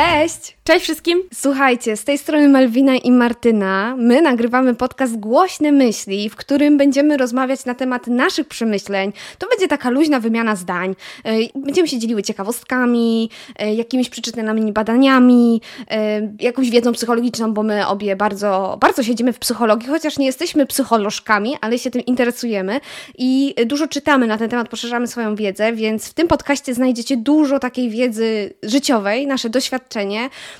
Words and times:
Cześć! 0.00 0.59
Cześć 0.70 0.84
wszystkim! 0.84 1.22
Słuchajcie, 1.34 1.96
z 1.96 2.04
tej 2.04 2.18
strony 2.18 2.48
Malwina 2.48 2.96
i 2.96 3.12
Martyna. 3.12 3.94
My 3.98 4.22
nagrywamy 4.22 4.74
podcast 4.74 5.16
Głośne 5.16 5.72
Myśli, 5.72 6.30
w 6.30 6.36
którym 6.36 6.78
będziemy 6.78 7.16
rozmawiać 7.16 7.64
na 7.64 7.74
temat 7.74 8.06
naszych 8.06 8.48
przemyśleń. 8.48 9.12
To 9.38 9.48
będzie 9.48 9.68
taka 9.68 9.90
luźna 9.90 10.20
wymiana 10.20 10.56
zdań. 10.56 10.94
E, 11.24 11.32
będziemy 11.54 11.88
się 11.88 11.98
dzieliły 11.98 12.22
ciekawostkami, 12.22 13.30
e, 13.58 13.74
jakimiś 13.74 14.08
przeczytanymi 14.08 14.72
badaniami, 14.72 15.60
e, 15.90 16.20
jakąś 16.40 16.70
wiedzą 16.70 16.92
psychologiczną, 16.92 17.54
bo 17.54 17.62
my 17.62 17.86
obie 17.86 18.16
bardzo, 18.16 18.78
bardzo 18.80 19.02
siedzimy 19.02 19.32
w 19.32 19.38
psychologii, 19.38 19.88
chociaż 19.88 20.18
nie 20.18 20.26
jesteśmy 20.26 20.66
psycholożkami, 20.66 21.56
ale 21.60 21.78
się 21.78 21.90
tym 21.90 22.02
interesujemy 22.06 22.80
i 23.18 23.54
dużo 23.66 23.88
czytamy 23.88 24.26
na 24.26 24.38
ten 24.38 24.50
temat, 24.50 24.68
poszerzamy 24.68 25.06
swoją 25.06 25.34
wiedzę, 25.34 25.72
więc 25.72 26.08
w 26.08 26.14
tym 26.14 26.28
podcaście 26.28 26.74
znajdziecie 26.74 27.16
dużo 27.16 27.58
takiej 27.58 27.90
wiedzy 27.90 28.54
życiowej, 28.62 29.26
nasze 29.26 29.50
doświadczenie, 29.50 30.30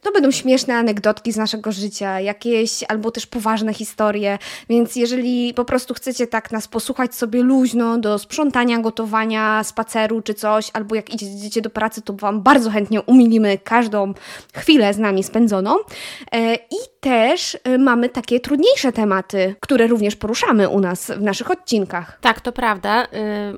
to 0.00 0.12
będą 0.12 0.30
śmieszne 0.30 0.74
anegdotki 0.74 1.32
z 1.32 1.36
naszego 1.36 1.72
życia, 1.72 2.20
jakieś 2.20 2.84
albo 2.88 3.10
też 3.10 3.26
poważne 3.26 3.74
historie, 3.74 4.38
więc 4.68 4.96
jeżeli 4.96 5.54
po 5.54 5.64
prostu 5.64 5.94
chcecie 5.94 6.26
tak 6.26 6.52
nas 6.52 6.68
posłuchać 6.68 7.14
sobie 7.14 7.42
luźno 7.42 7.98
do 7.98 8.18
sprzątania, 8.18 8.78
gotowania, 8.78 9.64
spaceru 9.64 10.22
czy 10.22 10.34
coś, 10.34 10.70
albo 10.72 10.94
jak 10.94 11.14
idziecie 11.14 11.60
do 11.60 11.70
pracy, 11.70 12.02
to 12.02 12.12
Wam 12.12 12.42
bardzo 12.42 12.70
chętnie 12.70 13.02
umilimy 13.02 13.58
każdą 13.58 14.14
chwilę 14.54 14.94
z 14.94 14.98
nami 14.98 15.22
spędzoną. 15.24 15.76
Y, 15.76 16.54
I 16.54 16.97
też 17.00 17.54
y, 17.68 17.78
mamy 17.78 18.08
takie 18.08 18.40
trudniejsze 18.40 18.92
tematy, 18.92 19.54
które 19.60 19.86
również 19.86 20.16
poruszamy 20.16 20.68
u 20.68 20.80
nas 20.80 21.10
w 21.10 21.22
naszych 21.22 21.50
odcinkach. 21.50 22.18
Tak, 22.20 22.40
to 22.40 22.52
prawda. 22.52 23.06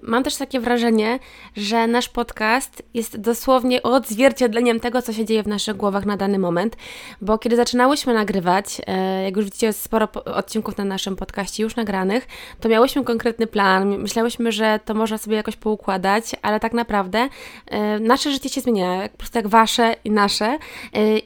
Mam 0.02 0.22
też 0.22 0.36
takie 0.36 0.60
wrażenie, 0.60 1.18
że 1.56 1.86
nasz 1.86 2.08
podcast 2.08 2.82
jest 2.94 3.20
dosłownie 3.20 3.82
odzwierciedleniem 3.82 4.80
tego, 4.80 5.02
co 5.02 5.12
się 5.12 5.24
dzieje 5.24 5.42
w 5.42 5.46
naszych 5.46 5.76
głowach 5.76 6.06
na 6.06 6.16
dany 6.16 6.38
moment, 6.38 6.76
bo 7.20 7.38
kiedy 7.38 7.56
zaczynałyśmy 7.56 8.14
nagrywać, 8.14 8.80
e, 8.86 9.24
jak 9.24 9.36
już 9.36 9.44
widzicie, 9.44 9.72
sporo 9.72 10.08
odcinków 10.24 10.78
na 10.78 10.84
naszym 10.84 11.16
podcaście 11.16 11.62
już 11.62 11.76
nagranych, 11.76 12.28
to 12.60 12.68
miałyśmy 12.68 13.04
konkretny 13.04 13.46
plan, 13.46 13.98
myślałyśmy, 13.98 14.52
że 14.52 14.80
to 14.84 14.94
można 14.94 15.18
sobie 15.18 15.36
jakoś 15.36 15.56
poukładać, 15.56 16.24
ale 16.42 16.60
tak 16.60 16.72
naprawdę 16.72 17.28
nasze 18.00 18.32
życie 18.32 18.48
się 18.48 18.60
zmienia, 18.60 19.08
po 19.08 19.18
prostu 19.18 19.38
jak 19.38 19.48
wasze 19.48 19.94
i 20.04 20.10
nasze 20.10 20.58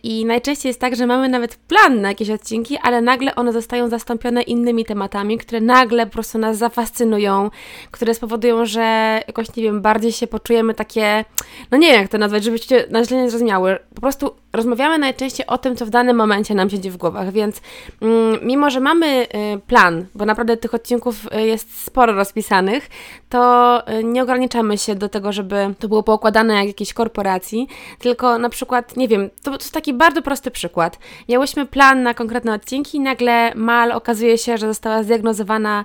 i 0.03 0.25
najczęściej 0.25 0.71
jest 0.71 0.81
tak, 0.81 0.97
że 0.97 1.07
mamy 1.07 1.29
nawet 1.29 1.57
plan 1.57 2.04
na 2.05 2.09
jakieś 2.09 2.31
odcinki, 2.31 2.79
ale 2.83 3.01
nagle 3.01 3.35
one 3.35 3.53
zostają 3.53 3.89
zastąpione 3.89 4.43
innymi 4.43 4.85
tematami, 4.85 5.39
które 5.39 5.61
nagle 5.61 6.07
po 6.07 6.13
prostu 6.13 6.39
nas 6.39 6.59
zafascynują, 6.59 7.51
które 7.91 8.15
spowodują, 8.15 8.67
że 8.67 9.21
jakoś, 9.27 9.57
nie 9.57 9.63
wiem, 9.63 9.83
bardziej 9.83 10.13
się 10.13 10.27
poczujemy 10.27 10.75
takie, 10.75 11.25
no 11.71 11.79
nie 11.79 11.89
wiem 11.89 12.01
jak 12.01 12.11
to 12.11 12.19
nazwać, 12.19 12.45
żebyście 12.45 12.87
na 12.91 13.05
źle 13.05 13.17
nie 13.17 13.31
zrozumiały, 13.31 13.79
po 13.95 14.01
prostu 14.01 14.31
rozmawiamy 14.53 14.99
najczęściej 14.99 15.47
o 15.47 15.59
tym, 15.59 15.77
co 15.77 15.87
w 15.87 15.91
danym 15.91 16.17
momencie 16.17 16.55
nam 16.55 16.71
siedzi 16.71 16.91
w 16.91 16.97
głowach, 16.97 17.33
więc 17.33 17.61
mm, 18.03 18.39
mimo, 18.43 18.71
że 18.71 18.81
mamy 18.81 19.23
y, 19.23 19.27
plan, 19.67 20.07
bo 20.15 20.25
naprawdę 20.25 20.57
tych 20.57 20.75
odcinków 20.75 21.27
y, 21.27 21.47
jest 21.47 21.85
sporo 21.85 22.13
rozpisanych, 22.13 22.91
to 23.29 23.83
y, 23.89 24.05
nie 24.05 24.23
ograniczamy 24.23 24.79
się 24.79 24.95
do 24.95 25.09
tego, 25.09 25.33
żeby 25.33 25.75
to 25.79 25.89
było 25.89 26.03
poukładane 26.03 26.55
jak 26.55 26.67
jakiejś 26.67 26.93
korporacji, 26.93 27.69
tylko 27.99 28.39
na 28.39 28.49
przykład, 28.49 28.97
nie 28.97 29.09
wiem, 29.09 29.31
to, 29.43 29.51
to 29.51 29.57
jest 29.57 29.73
taki 29.73 29.95
bardzo 29.95 30.23
prosty 30.23 30.51
przykład. 30.51 30.99
Miałyśmy 31.29 31.67
plan 31.67 31.94
na 32.03 32.15
konkretne 32.15 32.53
odcinki 32.55 32.97
i 32.99 33.01
nagle 33.01 33.53
Mal 33.55 33.93
okazuje 33.93 34.39
się, 34.39 34.59
że 34.59 34.67
została 34.67 35.03
zdiagnozowana 35.03 35.85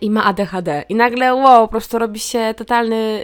i 0.00 0.10
ma 0.10 0.24
ADHD. 0.24 0.84
I 0.88 0.94
nagle, 0.94 1.34
wow, 1.34 1.66
po 1.66 1.68
prostu 1.68 1.98
robi 1.98 2.20
się 2.20 2.54
totalny, 2.56 3.20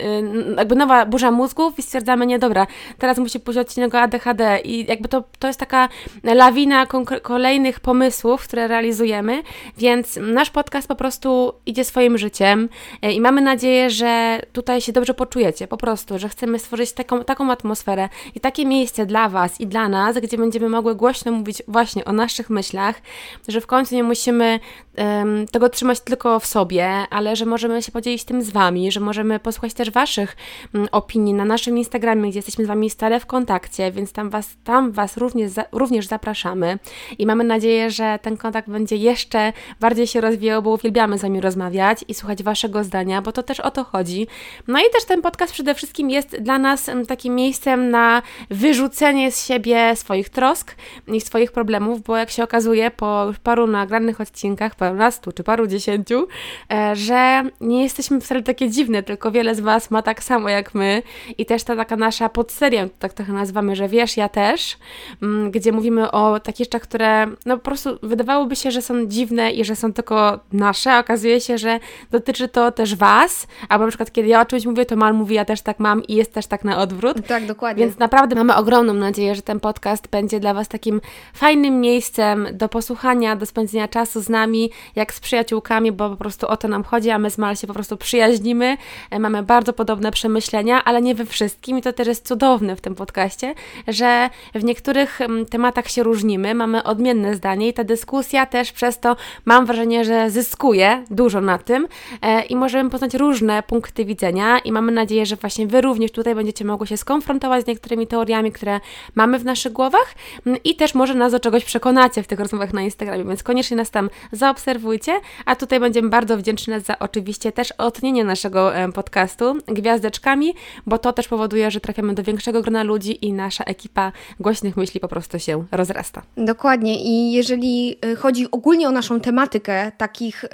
jakby 0.56 0.74
nowa 0.74 1.06
burza 1.06 1.30
mózgów 1.30 1.78
i 1.78 1.82
stwierdzamy, 1.82 2.26
nie 2.26 2.38
dobra, 2.38 2.66
teraz 2.98 3.18
musi 3.18 3.40
pójść 3.40 3.58
odcinek 3.58 3.94
o 3.94 4.00
ADHD, 4.00 4.60
i 4.64 4.86
jakby 4.88 5.08
to, 5.08 5.24
to 5.38 5.46
jest 5.46 5.60
taka 5.60 5.88
lawina 6.24 6.86
kolejnych 7.22 7.80
pomysłów, 7.80 8.44
które 8.44 8.68
realizujemy, 8.68 9.42
więc 9.78 10.18
nasz 10.22 10.50
podcast 10.50 10.88
po 10.88 10.94
prostu 10.94 11.52
idzie 11.66 11.84
swoim 11.84 12.18
życiem 12.18 12.68
e, 13.02 13.12
i 13.12 13.20
mamy 13.20 13.40
nadzieję, 13.40 13.90
że 13.90 14.40
tutaj 14.52 14.80
się 14.80 14.92
dobrze 14.92 15.14
poczujecie, 15.14 15.66
po 15.66 15.76
prostu, 15.76 16.18
że 16.18 16.28
chcemy 16.28 16.58
stworzyć 16.58 16.92
taką, 16.92 17.24
taką 17.24 17.50
atmosferę 17.50 18.08
i 18.34 18.40
takie 18.40 18.66
miejsce 18.66 19.06
dla 19.06 19.28
Was 19.28 19.60
i 19.60 19.66
dla 19.66 19.88
nas, 19.88 20.18
gdzie 20.18 20.38
będziemy 20.38 20.68
mogły 20.68 20.94
głośno 20.94 21.32
mówić 21.32 21.62
właśnie 21.68 22.04
o 22.04 22.12
naszych 22.12 22.23
myślach, 22.50 23.02
że 23.48 23.60
w 23.60 23.66
końcu 23.66 23.94
nie 23.94 24.02
musimy 24.02 24.60
um, 24.98 25.46
tego 25.48 25.68
trzymać 25.68 26.00
tylko 26.00 26.40
w 26.40 26.46
sobie, 26.46 26.88
ale 27.10 27.36
że 27.36 27.46
możemy 27.46 27.82
się 27.82 27.92
podzielić 27.92 28.24
tym 28.24 28.42
z 28.42 28.50
Wami, 28.50 28.92
że 28.92 29.00
możemy 29.00 29.38
posłuchać 29.38 29.74
też 29.74 29.90
Waszych 29.90 30.36
um, 30.74 30.88
opinii 30.92 31.34
na 31.34 31.44
naszym 31.44 31.78
Instagramie, 31.78 32.30
gdzie 32.30 32.38
jesteśmy 32.38 32.64
z 32.64 32.68
Wami 32.68 32.90
stale 32.90 33.20
w 33.20 33.26
kontakcie, 33.26 33.92
więc 33.92 34.12
tam 34.12 34.30
Was 34.30 34.56
tam 34.64 34.92
Was 34.92 35.16
również, 35.16 35.52
również 35.72 36.06
zapraszamy 36.06 36.78
i 37.18 37.26
mamy 37.26 37.44
nadzieję, 37.44 37.90
że 37.90 38.18
ten 38.22 38.36
kontakt 38.36 38.68
będzie 38.68 38.96
jeszcze 38.96 39.52
bardziej 39.80 40.06
się 40.06 40.20
rozwijał, 40.20 40.62
bo 40.62 40.70
uwielbiamy 40.70 41.18
z 41.18 41.22
Wami 41.22 41.40
rozmawiać 41.40 42.04
i 42.08 42.14
słuchać 42.14 42.42
Waszego 42.42 42.84
zdania, 42.84 43.22
bo 43.22 43.32
to 43.32 43.42
też 43.42 43.60
o 43.60 43.70
to 43.70 43.84
chodzi. 43.84 44.26
No 44.68 44.78
i 44.78 44.90
też 44.92 45.04
ten 45.04 45.22
podcast 45.22 45.52
przede 45.52 45.74
wszystkim 45.74 46.10
jest 46.10 46.36
dla 46.36 46.58
nas 46.58 46.90
takim 47.08 47.34
miejscem 47.34 47.90
na 47.90 48.22
wyrzucenie 48.50 49.32
z 49.32 49.46
siebie 49.46 49.96
swoich 49.96 50.28
trosk 50.28 50.74
i 51.06 51.20
swoich 51.20 51.52
problemów, 51.52 52.02
bo 52.02 52.13
jak 52.16 52.30
się 52.30 52.44
okazuje 52.44 52.90
po 52.90 53.32
paru 53.42 53.66
nagranych 53.66 54.20
odcinkach, 54.20 54.74
parunastu 54.74 55.32
czy 55.32 55.44
paru 55.44 55.66
dziesięciu, 55.66 56.26
e, 56.72 56.96
że 56.96 57.42
nie 57.60 57.82
jesteśmy 57.82 58.20
wcale 58.20 58.42
takie 58.42 58.70
dziwne, 58.70 59.02
tylko 59.02 59.30
wiele 59.30 59.54
z 59.54 59.60
Was 59.60 59.90
ma 59.90 60.02
tak 60.02 60.22
samo 60.22 60.48
jak 60.48 60.74
my 60.74 61.02
i 61.38 61.46
też 61.46 61.64
ta 61.64 61.76
taka 61.76 61.96
nasza 61.96 62.28
podseria, 62.28 62.88
tak 62.98 63.12
trochę 63.12 63.32
nazywamy, 63.32 63.76
że 63.76 63.88
wiesz, 63.88 64.16
ja 64.16 64.28
też, 64.28 64.76
mm, 65.22 65.50
gdzie 65.50 65.72
mówimy 65.72 66.10
o 66.10 66.40
takich 66.40 66.64
rzeczach, 66.64 66.82
które 66.82 67.26
no 67.46 67.56
po 67.56 67.62
prostu 67.62 67.98
wydawałoby 68.02 68.56
się, 68.56 68.70
że 68.70 68.82
są 68.82 69.06
dziwne 69.06 69.52
i 69.52 69.64
że 69.64 69.76
są 69.76 69.92
tylko 69.92 70.40
nasze, 70.52 70.92
a 70.92 70.98
okazuje 70.98 71.40
się, 71.40 71.58
że 71.58 71.80
dotyczy 72.10 72.48
to 72.48 72.72
też 72.72 72.94
Was, 72.96 73.46
albo 73.68 73.84
na 73.84 73.88
przykład 73.88 74.12
kiedy 74.12 74.28
ja 74.28 74.40
o 74.40 74.44
czymś 74.44 74.66
mówię, 74.66 74.86
to 74.86 74.96
Mal 74.96 75.14
mówi, 75.14 75.34
ja 75.34 75.44
też 75.44 75.62
tak 75.62 75.80
mam 75.80 76.02
i 76.04 76.14
jest 76.14 76.32
też 76.32 76.46
tak 76.46 76.64
na 76.64 76.78
odwrót. 76.78 77.26
Tak, 77.26 77.46
dokładnie. 77.46 77.86
Więc 77.86 77.98
naprawdę 77.98 78.34
mamy 78.36 78.54
ogromną 78.56 78.94
nadzieję, 78.94 79.34
że 79.34 79.42
ten 79.42 79.60
podcast 79.60 80.08
będzie 80.08 80.40
dla 80.40 80.54
Was 80.54 80.68
takim 80.68 81.00
fajnym 81.34 81.80
miejscem 81.80 82.03
do 82.52 82.68
posłuchania, 82.68 83.36
do 83.36 83.46
spędzenia 83.46 83.88
czasu 83.88 84.20
z 84.20 84.28
nami, 84.28 84.70
jak 84.96 85.14
z 85.14 85.20
przyjaciółkami, 85.20 85.92
bo 85.92 86.10
po 86.10 86.16
prostu 86.16 86.46
o 86.48 86.56
to 86.56 86.68
nam 86.68 86.84
chodzi, 86.84 87.10
a 87.10 87.18
my 87.18 87.30
z 87.30 87.38
Mal 87.38 87.56
się 87.56 87.66
po 87.66 87.74
prostu 87.74 87.96
przyjaźnimy, 87.96 88.76
e, 89.10 89.18
mamy 89.18 89.42
bardzo 89.42 89.72
podobne 89.72 90.10
przemyślenia, 90.10 90.84
ale 90.84 91.02
nie 91.02 91.14
we 91.14 91.24
wszystkim 91.24 91.78
i 91.78 91.82
to 91.82 91.92
też 91.92 92.08
jest 92.08 92.28
cudowne 92.28 92.76
w 92.76 92.80
tym 92.80 92.94
podcaście, 92.94 93.54
że 93.88 94.30
w 94.54 94.64
niektórych 94.64 95.20
mm, 95.20 95.46
tematach 95.46 95.88
się 95.88 96.02
różnimy, 96.02 96.54
mamy 96.54 96.82
odmienne 96.82 97.34
zdanie 97.34 97.68
i 97.68 97.72
ta 97.72 97.84
dyskusja 97.84 98.46
też 98.46 98.72
przez 98.72 99.00
to 99.00 99.16
mam 99.44 99.66
wrażenie, 99.66 100.04
że 100.04 100.30
zyskuje 100.30 101.04
dużo 101.10 101.40
na 101.40 101.58
tym 101.58 101.88
e, 102.22 102.42
i 102.42 102.56
możemy 102.56 102.90
poznać 102.90 103.14
różne 103.14 103.62
punkty 103.62 104.04
widzenia 104.04 104.58
i 104.58 104.72
mamy 104.72 104.92
nadzieję, 104.92 105.26
że 105.26 105.36
właśnie 105.36 105.66
Wy 105.66 105.80
również 105.80 106.12
tutaj 106.12 106.34
będziecie 106.34 106.64
mogły 106.64 106.86
się 106.86 106.96
skonfrontować 106.96 107.64
z 107.64 107.66
niektórymi 107.66 108.06
teoriami, 108.06 108.52
które 108.52 108.80
mamy 109.14 109.38
w 109.38 109.44
naszych 109.44 109.72
głowach 109.72 110.14
mm, 110.46 110.58
i 110.64 110.76
też 110.76 110.94
może 110.94 111.14
nas 111.14 111.32
do 111.32 111.40
czegoś 111.40 111.64
przekonacie 111.94 112.22
w 112.22 112.26
tych 112.26 112.40
rozmowach 112.40 112.72
na 112.72 112.82
Instagramie, 112.82 113.24
więc 113.24 113.42
koniecznie 113.42 113.76
nas 113.76 113.90
tam 113.90 114.10
zaobserwujcie, 114.32 115.12
a 115.46 115.56
tutaj 115.56 115.80
będziemy 115.80 116.08
bardzo 116.08 116.36
wdzięczne 116.36 116.80
za 116.80 116.98
oczywiście 116.98 117.52
też 117.52 117.72
otnienie 117.72 118.24
naszego 118.24 118.72
podcastu 118.94 119.56
gwiazdeczkami, 119.66 120.54
bo 120.86 120.98
to 120.98 121.12
też 121.12 121.28
powoduje, 121.28 121.70
że 121.70 121.80
trafiamy 121.80 122.14
do 122.14 122.22
większego 122.22 122.62
grona 122.62 122.82
ludzi 122.82 123.26
i 123.26 123.32
nasza 123.32 123.64
ekipa 123.64 124.12
głośnych 124.40 124.76
myśli 124.76 125.00
po 125.00 125.08
prostu 125.08 125.38
się 125.38 125.64
rozrasta. 125.72 126.22
Dokładnie. 126.36 127.02
I 127.04 127.32
jeżeli 127.32 127.96
y, 128.04 128.16
chodzi 128.16 128.50
ogólnie 128.50 128.88
o 128.88 128.90
naszą 128.90 129.20
tematykę 129.20 129.92
takich 129.96 130.44
y, 130.44 130.48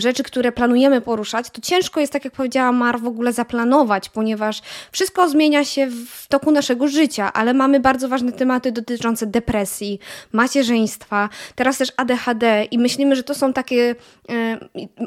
rzeczy, 0.00 0.22
które 0.22 0.52
planujemy 0.52 1.00
poruszać, 1.00 1.50
to 1.50 1.60
ciężko 1.60 2.00
jest, 2.00 2.12
tak 2.12 2.24
jak 2.24 2.34
powiedziała 2.34 2.72
Mar, 2.72 3.00
w 3.00 3.06
ogóle 3.06 3.32
zaplanować, 3.32 4.08
ponieważ 4.08 4.62
wszystko 4.92 5.28
zmienia 5.28 5.64
się 5.64 5.88
w 5.90 6.28
toku 6.28 6.50
naszego 6.50 6.88
życia, 6.88 7.32
ale 7.32 7.54
mamy 7.54 7.80
bardzo 7.80 8.08
ważne 8.08 8.32
tematy 8.32 8.72
dotyczące 8.72 9.26
depresji, 9.26 9.98
macierzyństwa, 10.32 10.71
teraz 11.54 11.78
też 11.78 11.92
ADHD 11.96 12.64
i 12.70 12.78
myślimy, 12.78 13.16
że 13.16 13.22
to 13.22 13.34
są 13.34 13.52
takie, 13.52 13.94
y, 14.30 14.58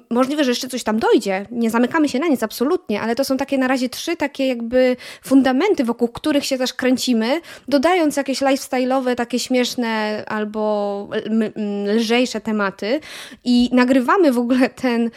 możliwe, 0.09 0.43
że 0.43 0.51
jeszcze 0.51 0.67
coś 0.67 0.83
tam 0.83 0.99
dojdzie, 0.99 1.45
nie 1.51 1.69
zamykamy 1.69 2.09
się 2.09 2.19
na 2.19 2.27
nic 2.27 2.43
absolutnie, 2.43 3.01
ale 3.01 3.15
to 3.15 3.23
są 3.23 3.37
takie 3.37 3.57
na 3.57 3.67
razie 3.67 3.89
trzy 3.89 4.15
takie 4.15 4.47
jakby 4.47 4.95
fundamenty, 5.23 5.83
wokół 5.83 6.07
których 6.07 6.45
się 6.45 6.57
też 6.57 6.73
kręcimy, 6.73 7.41
dodając 7.67 8.17
jakieś 8.17 8.41
lifestyle'owe, 8.41 9.15
takie 9.15 9.39
śmieszne 9.39 10.23
albo 10.27 11.09
lżejsze 11.95 12.41
tematy 12.41 12.99
i 13.43 13.69
nagrywamy 13.73 14.31
w 14.31 14.37
ogóle 14.37 14.69
ten 14.69 15.09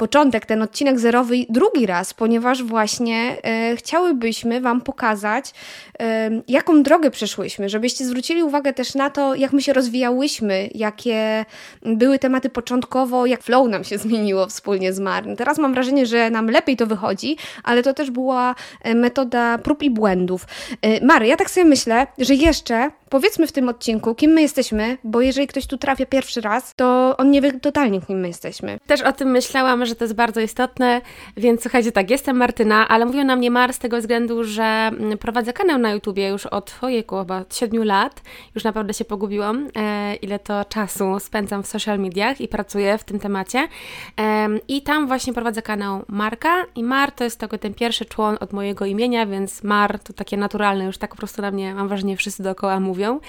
początek, 0.00 0.46
ten 0.46 0.62
odcinek 0.62 0.98
zerowy 0.98 1.36
drugi 1.48 1.86
raz, 1.86 2.14
ponieważ 2.14 2.62
właśnie 2.62 3.36
e, 3.42 3.76
chciałybyśmy 3.76 4.60
Wam 4.60 4.80
pokazać, 4.80 5.52
e, 6.00 6.30
jaką 6.48 6.82
drogę 6.82 7.10
przeszłyśmy, 7.10 7.68
żebyście 7.68 8.04
zwrócili 8.04 8.42
uwagę 8.42 8.72
też 8.72 8.94
na 8.94 9.10
to, 9.10 9.34
jak 9.34 9.52
my 9.52 9.62
się 9.62 9.72
rozwijałyśmy, 9.72 10.68
jakie 10.74 11.44
były 11.82 12.18
tematy 12.18 12.50
początkowo, 12.50 13.26
jak 13.26 13.42
flow 13.42 13.68
nam 13.68 13.84
się 13.84 13.98
zmieniło 13.98 14.46
wspólnie 14.46 14.92
z 14.92 15.00
Marn. 15.00 15.36
Teraz 15.36 15.58
mam 15.58 15.74
wrażenie, 15.74 16.06
że 16.06 16.30
nam 16.30 16.50
lepiej 16.50 16.76
to 16.76 16.86
wychodzi, 16.86 17.36
ale 17.64 17.82
to 17.82 17.94
też 17.94 18.10
była 18.10 18.54
e, 18.82 18.94
metoda 18.94 19.58
prób 19.58 19.82
i 19.82 19.90
błędów. 19.90 20.46
E, 20.82 21.06
Mary, 21.06 21.26
ja 21.26 21.36
tak 21.36 21.50
sobie 21.50 21.64
myślę, 21.64 22.06
że 22.18 22.34
jeszcze 22.34 22.90
powiedzmy 23.10 23.46
w 23.46 23.52
tym 23.52 23.68
odcinku, 23.68 24.14
kim 24.14 24.30
my 24.30 24.42
jesteśmy, 24.42 24.98
bo 25.04 25.20
jeżeli 25.20 25.46
ktoś 25.46 25.66
tu 25.66 25.78
trafia 25.78 26.06
pierwszy 26.06 26.40
raz, 26.40 26.74
to 26.74 27.14
on 27.18 27.30
nie 27.30 27.40
wie 27.40 27.52
totalnie, 27.52 28.00
kim 28.00 28.20
my 28.20 28.28
jesteśmy. 28.28 28.78
Też 28.86 29.02
o 29.02 29.12
tym 29.12 29.30
myślałam, 29.30 29.86
że 29.86 29.94
to 29.94 30.04
jest 30.04 30.14
bardzo 30.14 30.40
istotne, 30.40 31.00
więc 31.36 31.62
słuchajcie, 31.62 31.92
tak, 31.92 32.10
jestem 32.10 32.36
Martyna, 32.36 32.88
ale 32.88 33.06
mówią 33.06 33.24
na 33.24 33.36
mnie 33.36 33.50
Mar 33.50 33.72
z 33.72 33.78
tego 33.78 33.98
względu, 33.98 34.44
że 34.44 34.62
mm, 34.62 35.18
prowadzę 35.18 35.52
kanał 35.52 35.78
na 35.78 35.92
YouTubie 35.92 36.28
już 36.28 36.46
od, 36.46 36.78
ojejku, 36.82 37.18
chyba 37.18 37.38
od 37.38 37.56
7 37.56 37.84
lat. 37.84 38.22
Już 38.54 38.64
naprawdę 38.64 38.94
się 38.94 39.04
pogubiłam, 39.04 39.68
e, 39.76 40.14
ile 40.14 40.38
to 40.38 40.64
czasu 40.64 41.18
spędzam 41.20 41.62
w 41.62 41.66
social 41.66 41.98
mediach 41.98 42.40
i 42.40 42.48
pracuję 42.48 42.98
w 42.98 43.04
tym 43.04 43.18
temacie. 43.18 43.68
E, 44.20 44.48
I 44.68 44.82
tam 44.82 45.06
właśnie 45.06 45.32
prowadzę 45.32 45.62
kanał 45.62 46.04
Marka 46.08 46.64
i 46.74 46.82
Mar 46.82 47.12
to 47.12 47.24
jest 47.24 47.40
tylko 47.40 47.58
ten 47.58 47.74
pierwszy 47.74 48.04
człon 48.04 48.36
od 48.40 48.52
mojego 48.52 48.84
imienia, 48.84 49.26
więc 49.26 49.62
Mar 49.62 49.98
to 49.98 50.12
takie 50.12 50.36
naturalne, 50.36 50.84
już 50.84 50.98
tak 50.98 51.10
po 51.10 51.16
prostu 51.16 51.42
na 51.42 51.50
mnie, 51.50 51.74
mam 51.74 51.88
wrażenie, 51.88 52.16
wszyscy 52.16 52.42
dookoła 52.42 52.80
mówią 52.80 52.99
mówią. 53.00 53.20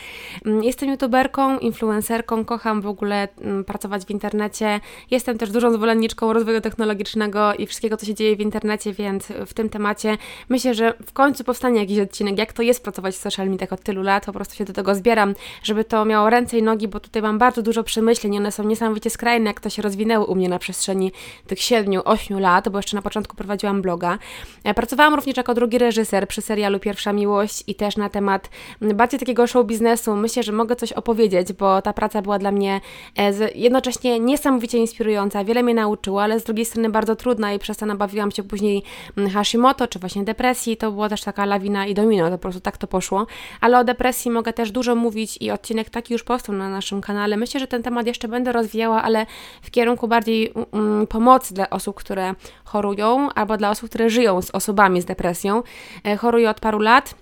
Mm, 0.45 0.63
jestem 0.63 0.89
youtuberką, 0.89 1.59
influencerką, 1.59 2.45
kocham 2.45 2.81
w 2.81 2.87
ogóle 2.87 3.27
mm, 3.41 3.63
pracować 3.63 4.05
w 4.05 4.09
internecie. 4.09 4.79
Jestem 5.11 5.37
też 5.37 5.51
dużą 5.51 5.73
zwolenniczką 5.73 6.33
rozwoju 6.33 6.61
technologicznego 6.61 7.53
i 7.53 7.67
wszystkiego, 7.67 7.97
co 7.97 8.05
się 8.05 8.13
dzieje 8.13 8.35
w 8.35 8.39
internecie, 8.39 8.93
więc 8.93 9.27
w 9.45 9.53
tym 9.53 9.69
temacie 9.69 10.17
myślę, 10.49 10.73
że 10.73 10.93
w 11.05 11.13
końcu 11.13 11.43
powstanie 11.43 11.79
jakiś 11.79 11.99
odcinek, 11.99 12.37
jak 12.37 12.53
to 12.53 12.61
jest 12.61 12.83
pracować 12.83 13.15
w 13.15 13.17
social 13.17 13.49
mediach 13.49 13.73
od 13.73 13.81
tylu 13.81 14.01
lat. 14.01 14.25
Po 14.25 14.33
prostu 14.33 14.55
się 14.55 14.65
do 14.65 14.73
tego 14.73 14.95
zbieram, 14.95 15.35
żeby 15.63 15.83
to 15.83 16.05
miało 16.05 16.29
ręce 16.29 16.57
i 16.57 16.63
nogi, 16.63 16.87
bo 16.87 16.99
tutaj 16.99 17.21
mam 17.21 17.37
bardzo 17.37 17.61
dużo 17.61 17.83
przemyśleń. 17.83 18.37
One 18.37 18.51
są 18.51 18.63
niesamowicie 18.63 19.09
skrajne, 19.09 19.49
jak 19.49 19.59
to 19.59 19.69
się 19.69 19.81
rozwinęło 19.81 20.25
u 20.25 20.35
mnie 20.35 20.49
na 20.49 20.59
przestrzeni 20.59 21.11
tych 21.47 21.59
7-8 21.59 22.39
lat, 22.39 22.69
bo 22.69 22.79
jeszcze 22.79 22.95
na 22.95 23.01
początku 23.01 23.35
prowadziłam 23.35 23.81
bloga. 23.81 24.17
E, 24.63 24.73
pracowałam 24.73 25.13
również 25.15 25.37
jako 25.37 25.53
drugi 25.53 25.77
reżyser 25.77 26.27
przy 26.27 26.41
serialu 26.41 26.79
Pierwsza 26.79 27.13
Miłość 27.13 27.63
i 27.67 27.75
też 27.75 27.97
na 27.97 28.09
temat 28.09 28.49
bardziej 28.81 29.19
takiego 29.19 29.47
show 29.47 29.60
biznesu 29.63 30.15
myślę, 30.15 30.43
że 30.43 30.51
mogę 30.51 30.75
coś 30.75 30.93
opowiedzieć, 30.93 31.53
bo 31.53 31.81
ta 31.81 31.93
praca 31.93 32.21
była 32.21 32.39
dla 32.39 32.51
mnie 32.51 32.81
e, 33.17 33.31
jednocześnie 33.55 34.19
niesamowicie 34.19 34.77
inspirująca, 34.77 35.43
wiele 35.43 35.63
mnie 35.63 35.73
nauczyła, 35.73 36.23
ale 36.23 36.39
z 36.39 36.43
drugiej 36.43 36.65
strony 36.65 36.89
bardzo 36.89 37.15
trudna 37.15 37.53
i 37.53 37.59
przez 37.59 37.77
to 37.77 37.85
nabawiłam 37.85 38.31
się 38.31 38.43
później 38.43 38.83
mm, 39.17 39.29
Hashimoto, 39.29 39.87
czy 39.87 39.99
właśnie 39.99 40.23
depresji, 40.23 40.77
to 40.77 40.91
była 40.91 41.09
też 41.09 41.21
taka 41.23 41.45
lawina 41.45 41.85
i 41.85 41.93
domino, 41.93 42.25
to 42.25 42.31
po 42.31 42.41
prostu 42.41 42.61
tak 42.61 42.77
to 42.77 42.87
poszło, 42.87 43.27
ale 43.61 43.79
o 43.79 43.83
depresji 43.83 44.31
mogę 44.31 44.53
też 44.53 44.71
dużo 44.71 44.95
mówić 44.95 45.37
i 45.41 45.51
odcinek 45.51 45.89
taki 45.89 46.13
już 46.13 46.23
powstał 46.23 46.55
na 46.55 46.69
naszym 46.69 47.01
kanale. 47.01 47.37
Myślę, 47.37 47.59
że 47.59 47.67
ten 47.67 47.83
temat 47.83 48.07
jeszcze 48.07 48.27
będę 48.27 48.51
rozwijała, 48.51 49.03
ale 49.03 49.25
w 49.61 49.71
kierunku 49.71 50.07
bardziej 50.07 50.51
um, 50.51 51.07
pomocy 51.07 51.53
dla 51.53 51.69
osób, 51.69 51.95
które 51.95 52.35
chorują, 52.63 53.29
albo 53.35 53.57
dla 53.57 53.69
osób, 53.69 53.89
które 53.89 54.09
żyją 54.09 54.41
z 54.41 54.51
osobami 54.51 55.01
z 55.01 55.05
depresją. 55.05 55.63
E, 56.05 56.17
choruję 56.17 56.49
od 56.49 56.59
paru 56.59 56.79
lat. 56.79 57.15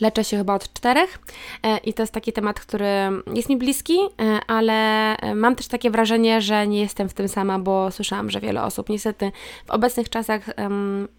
Leczę 0.00 0.24
się 0.24 0.36
chyba 0.36 0.54
od 0.54 0.72
czterech 0.72 1.18
e, 1.62 1.78
i 1.78 1.94
to 1.94 2.02
jest 2.02 2.12
taki 2.12 2.32
temat, 2.32 2.60
który 2.60 2.86
jest 3.34 3.48
mi 3.48 3.56
bliski, 3.56 3.98
e, 4.20 4.40
ale 4.46 4.72
e, 5.16 5.34
mam 5.34 5.56
też 5.56 5.68
takie 5.68 5.90
wrażenie, 5.90 6.40
że 6.40 6.66
nie 6.66 6.80
jestem 6.80 7.08
w 7.08 7.14
tym 7.14 7.28
sama, 7.28 7.58
bo 7.58 7.90
słyszałam, 7.90 8.30
że 8.30 8.40
wiele 8.40 8.62
osób 8.62 8.88
niestety 8.88 9.32
w 9.66 9.70
obecnych 9.70 10.10
czasach 10.10 10.42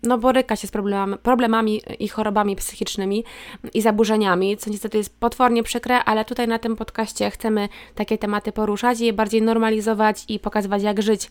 no, 0.03 0.17
boryka 0.17 0.55
się 0.55 0.67
z 0.67 0.71
problemami, 0.71 1.17
problemami 1.17 1.81
i 1.99 2.07
chorobami 2.07 2.55
psychicznymi 2.55 3.23
i 3.73 3.81
zaburzeniami, 3.81 4.57
co 4.57 4.69
niestety 4.69 4.97
jest 4.97 5.19
potwornie 5.19 5.63
przykre, 5.63 6.03
ale 6.03 6.25
tutaj 6.25 6.47
na 6.47 6.59
tym 6.59 6.75
podcaście 6.75 7.31
chcemy 7.31 7.69
takie 7.95 8.17
tematy 8.17 8.51
poruszać 8.51 8.99
i 8.99 9.05
je 9.05 9.13
bardziej 9.13 9.41
normalizować 9.41 10.25
i 10.27 10.39
pokazywać, 10.39 10.83
jak 10.83 11.01
żyć 11.01 11.29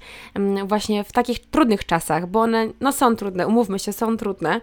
właśnie 0.64 1.04
w 1.04 1.12
takich 1.12 1.38
trudnych 1.46 1.86
czasach, 1.86 2.26
bo 2.26 2.40
one 2.40 2.68
no, 2.80 2.92
są 2.92 3.16
trudne, 3.16 3.46
umówmy 3.46 3.78
się, 3.78 3.92
są 3.92 4.16
trudne. 4.16 4.60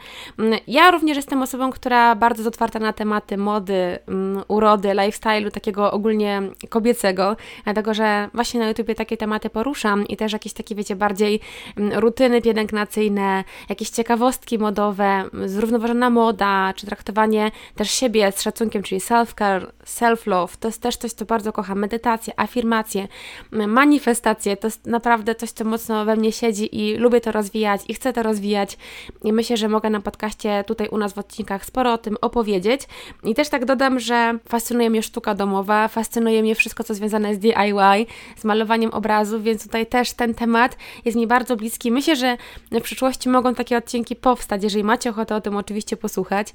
Ja 0.68 0.92
również 0.92 1.18
jestem 1.18 1.42
osobą, 1.42 1.72
która 1.72 2.16
bardzo 2.16 2.48
otwarta 2.48 2.69
na 2.80 2.94
tematy 2.94 3.38
mody, 3.38 4.00
um, 4.08 4.44
urody, 4.48 4.90
lifestyle'u 4.90 5.52
takiego 5.52 5.92
ogólnie 5.92 6.42
kobiecego, 6.70 7.36
dlatego 7.64 7.94
że 7.94 8.30
właśnie 8.34 8.60
na 8.60 8.68
YouTubie 8.68 8.96
takie 8.96 9.18
tematy 9.18 9.50
poruszam 9.50 10.08
i 10.08 10.18
też 10.18 10.34
jakieś 10.34 10.54
takie, 10.54 10.76
wiecie, 10.76 10.96
bardziej 10.96 11.40
um, 11.78 11.94
rutyny 11.94 12.42
pielęgnacyjne, 12.42 13.44
jakieś 13.70 13.90
ciekawostki 13.90 14.58
modowe, 14.58 15.24
zrównoważona 15.46 16.10
moda, 16.10 16.74
czy 16.76 16.86
traktowanie 16.86 17.52
też 17.76 17.92
siebie 17.92 18.32
z 18.32 18.42
szacunkiem, 18.42 18.84
czyli 18.84 19.02
self-care, 19.02 19.66
self-love, 19.90 20.58
to 20.60 20.68
jest 20.68 20.82
też 20.82 20.98
coś, 20.98 21.12
co 21.12 21.26
bardzo 21.26 21.54
kocham, 21.54 21.80
medytacje, 21.80 22.40
afirmacje, 22.40 23.08
manifestacje, 23.52 24.58
to 24.58 24.68
jest 24.68 24.86
naprawdę 24.86 25.36
coś, 25.36 25.52
co 25.52 25.66
mocno 25.66 26.06
we 26.06 26.16
mnie 26.16 26.32
siedzi 26.32 26.76
i 26.82 26.98
lubię 26.98 27.22
to 27.22 27.32
rozwijać 27.32 27.82
i 27.88 27.94
chcę 27.94 28.14
to 28.14 28.24
rozwijać. 28.24 28.78
I 29.24 29.34
myślę, 29.34 29.58
że 29.58 29.70
mogę 29.70 29.90
na 29.90 30.02
podcaście 30.02 30.64
tutaj 30.68 30.88
u 30.88 30.98
nas 30.98 31.14
w 31.14 31.18
odcinkach 31.18 31.66
sporo 31.66 31.94
o 31.94 31.98
tym 31.98 32.18
opowiedzieć, 32.22 32.82
i 33.24 33.36
też 33.36 33.50
tak 33.50 33.66
dodam, 33.66 34.00
że 34.00 34.40
fascynuje 34.50 34.90
mnie 34.90 35.04
sztuka 35.04 35.36
domowa, 35.36 35.88
fascynuje 35.88 36.42
mnie 36.42 36.56
wszystko, 36.56 36.84
co 36.84 36.94
związane 36.94 37.36
z 37.36 37.40
DIY, 37.40 38.06
z 38.38 38.44
malowaniem 38.44 38.92
obrazów, 38.94 39.44
więc 39.44 39.64
tutaj 39.64 39.86
też 39.86 40.14
ten 40.14 40.34
temat 40.34 40.78
jest 41.06 41.18
mi 41.18 41.28
bardzo 41.28 41.56
bliski. 41.56 41.92
Myślę, 41.92 42.16
że 42.16 42.38
w 42.72 42.82
przyszłości 42.82 43.30
mogą 43.30 43.56
takie 43.56 43.78
odcinki 43.78 44.16
powstać, 44.16 44.64
jeżeli 44.64 44.84
macie 44.84 45.10
ochotę 45.10 45.36
o 45.36 45.42
tym 45.42 45.58
oczywiście 45.58 45.98
posłuchać. 45.98 46.54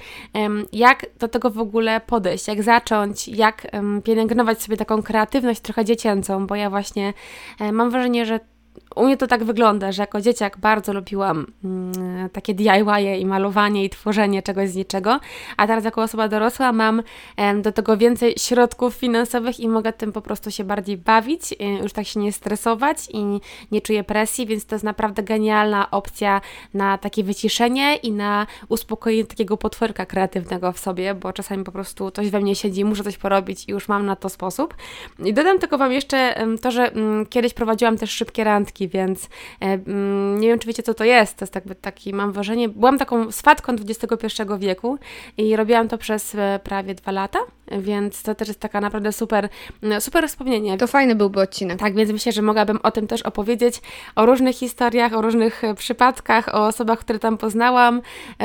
Jak 0.72 1.06
do 1.18 1.28
tego 1.28 1.50
w 1.50 1.58
ogóle 1.58 2.00
podejść, 2.00 2.48
jak 2.48 2.62
zacząć, 2.62 3.23
jak 3.28 3.66
pielęgnować 4.04 4.62
sobie 4.62 4.76
taką 4.76 5.02
kreatywność 5.02 5.60
trochę 5.60 5.84
dziecięcą, 5.84 6.46
bo 6.46 6.54
ja 6.54 6.70
właśnie 6.70 7.12
mam 7.72 7.90
wrażenie, 7.90 8.26
że 8.26 8.40
u 8.94 9.04
mnie 9.04 9.16
to 9.16 9.26
tak 9.26 9.44
wygląda, 9.44 9.92
że 9.92 10.02
jako 10.02 10.20
dzieciak 10.20 10.58
bardzo 10.58 10.92
lubiłam 10.92 11.46
mm, 11.64 12.30
takie 12.30 12.54
DIY 12.54 13.18
i 13.18 13.26
malowanie 13.26 13.84
i 13.84 13.90
tworzenie 13.90 14.42
czegoś 14.42 14.70
z 14.70 14.74
niczego, 14.74 15.20
a 15.56 15.66
teraz 15.66 15.84
jako 15.84 16.02
osoba 16.02 16.28
dorosła 16.28 16.72
mam 16.72 17.02
do 17.62 17.72
tego 17.72 17.96
więcej 17.96 18.34
środków 18.38 18.94
finansowych 18.94 19.60
i 19.60 19.68
mogę 19.68 19.92
tym 19.92 20.12
po 20.12 20.20
prostu 20.20 20.50
się 20.50 20.64
bardziej 20.64 20.96
bawić, 20.96 21.52
y, 21.52 21.56
już 21.82 21.92
tak 21.92 22.06
się 22.06 22.20
nie 22.20 22.32
stresować 22.32 22.98
i 23.12 23.40
nie 23.72 23.80
czuję 23.80 24.04
presji, 24.04 24.46
więc 24.46 24.66
to 24.66 24.74
jest 24.74 24.84
naprawdę 24.84 25.22
genialna 25.22 25.90
opcja 25.90 26.40
na 26.74 26.98
takie 26.98 27.24
wyciszenie 27.24 27.96
i 27.96 28.12
na 28.12 28.46
uspokojenie 28.68 29.24
takiego 29.24 29.56
potworka 29.56 30.06
kreatywnego 30.06 30.72
w 30.72 30.78
sobie, 30.78 31.14
bo 31.14 31.32
czasami 31.32 31.64
po 31.64 31.72
prostu 31.72 32.10
coś 32.10 32.30
we 32.30 32.40
mnie 32.40 32.54
siedzi, 32.54 32.84
muszę 32.84 33.04
coś 33.04 33.18
porobić 33.18 33.68
i 33.68 33.72
już 33.72 33.88
mam 33.88 34.06
na 34.06 34.16
to 34.16 34.28
sposób. 34.28 34.74
I 35.24 35.34
dodam 35.34 35.58
tylko 35.58 35.78
Wam 35.78 35.92
jeszcze 35.92 36.46
to, 36.62 36.70
że 36.70 36.92
mm, 36.92 37.26
kiedyś 37.26 37.54
prowadziłam 37.54 37.98
też 37.98 38.10
szybkie 38.10 38.44
randki 38.44 38.83
więc 38.88 39.28
e, 39.60 39.64
mm, 39.64 40.40
nie 40.40 40.48
wiem, 40.48 40.58
czy 40.58 40.68
wiecie, 40.68 40.82
co 40.82 40.94
to 40.94 41.04
jest. 41.04 41.36
To 41.36 41.42
jest 41.42 41.54
jakby 41.54 41.74
taki, 41.74 42.14
mam 42.14 42.32
wrażenie, 42.32 42.68
byłam 42.68 42.98
taką 42.98 43.32
swatką 43.32 43.72
XXI 43.72 44.42
wieku 44.58 44.98
i 45.36 45.56
robiłam 45.56 45.88
to 45.88 45.98
przez 45.98 46.34
e, 46.34 46.60
prawie 46.64 46.94
dwa 46.94 47.12
lata, 47.12 47.38
więc 47.78 48.22
to 48.22 48.34
też 48.34 48.48
jest 48.48 48.60
taka 48.60 48.80
naprawdę 48.80 49.12
super, 49.12 49.48
super 50.00 50.28
wspomnienie. 50.28 50.78
To 50.78 50.86
fajny 50.86 51.14
byłby 51.14 51.40
odcinek. 51.40 51.78
Tak, 51.78 51.94
więc 51.94 52.12
myślę, 52.12 52.32
że 52.32 52.42
mogłabym 52.42 52.78
o 52.82 52.90
tym 52.90 53.06
też 53.06 53.22
opowiedzieć, 53.22 53.80
o 54.16 54.26
różnych 54.26 54.56
historiach, 54.56 55.12
o 55.12 55.22
różnych 55.22 55.64
e, 55.64 55.74
przypadkach, 55.74 56.54
o 56.54 56.66
osobach, 56.66 56.98
które 56.98 57.18
tam 57.18 57.38
poznałam, 57.38 58.00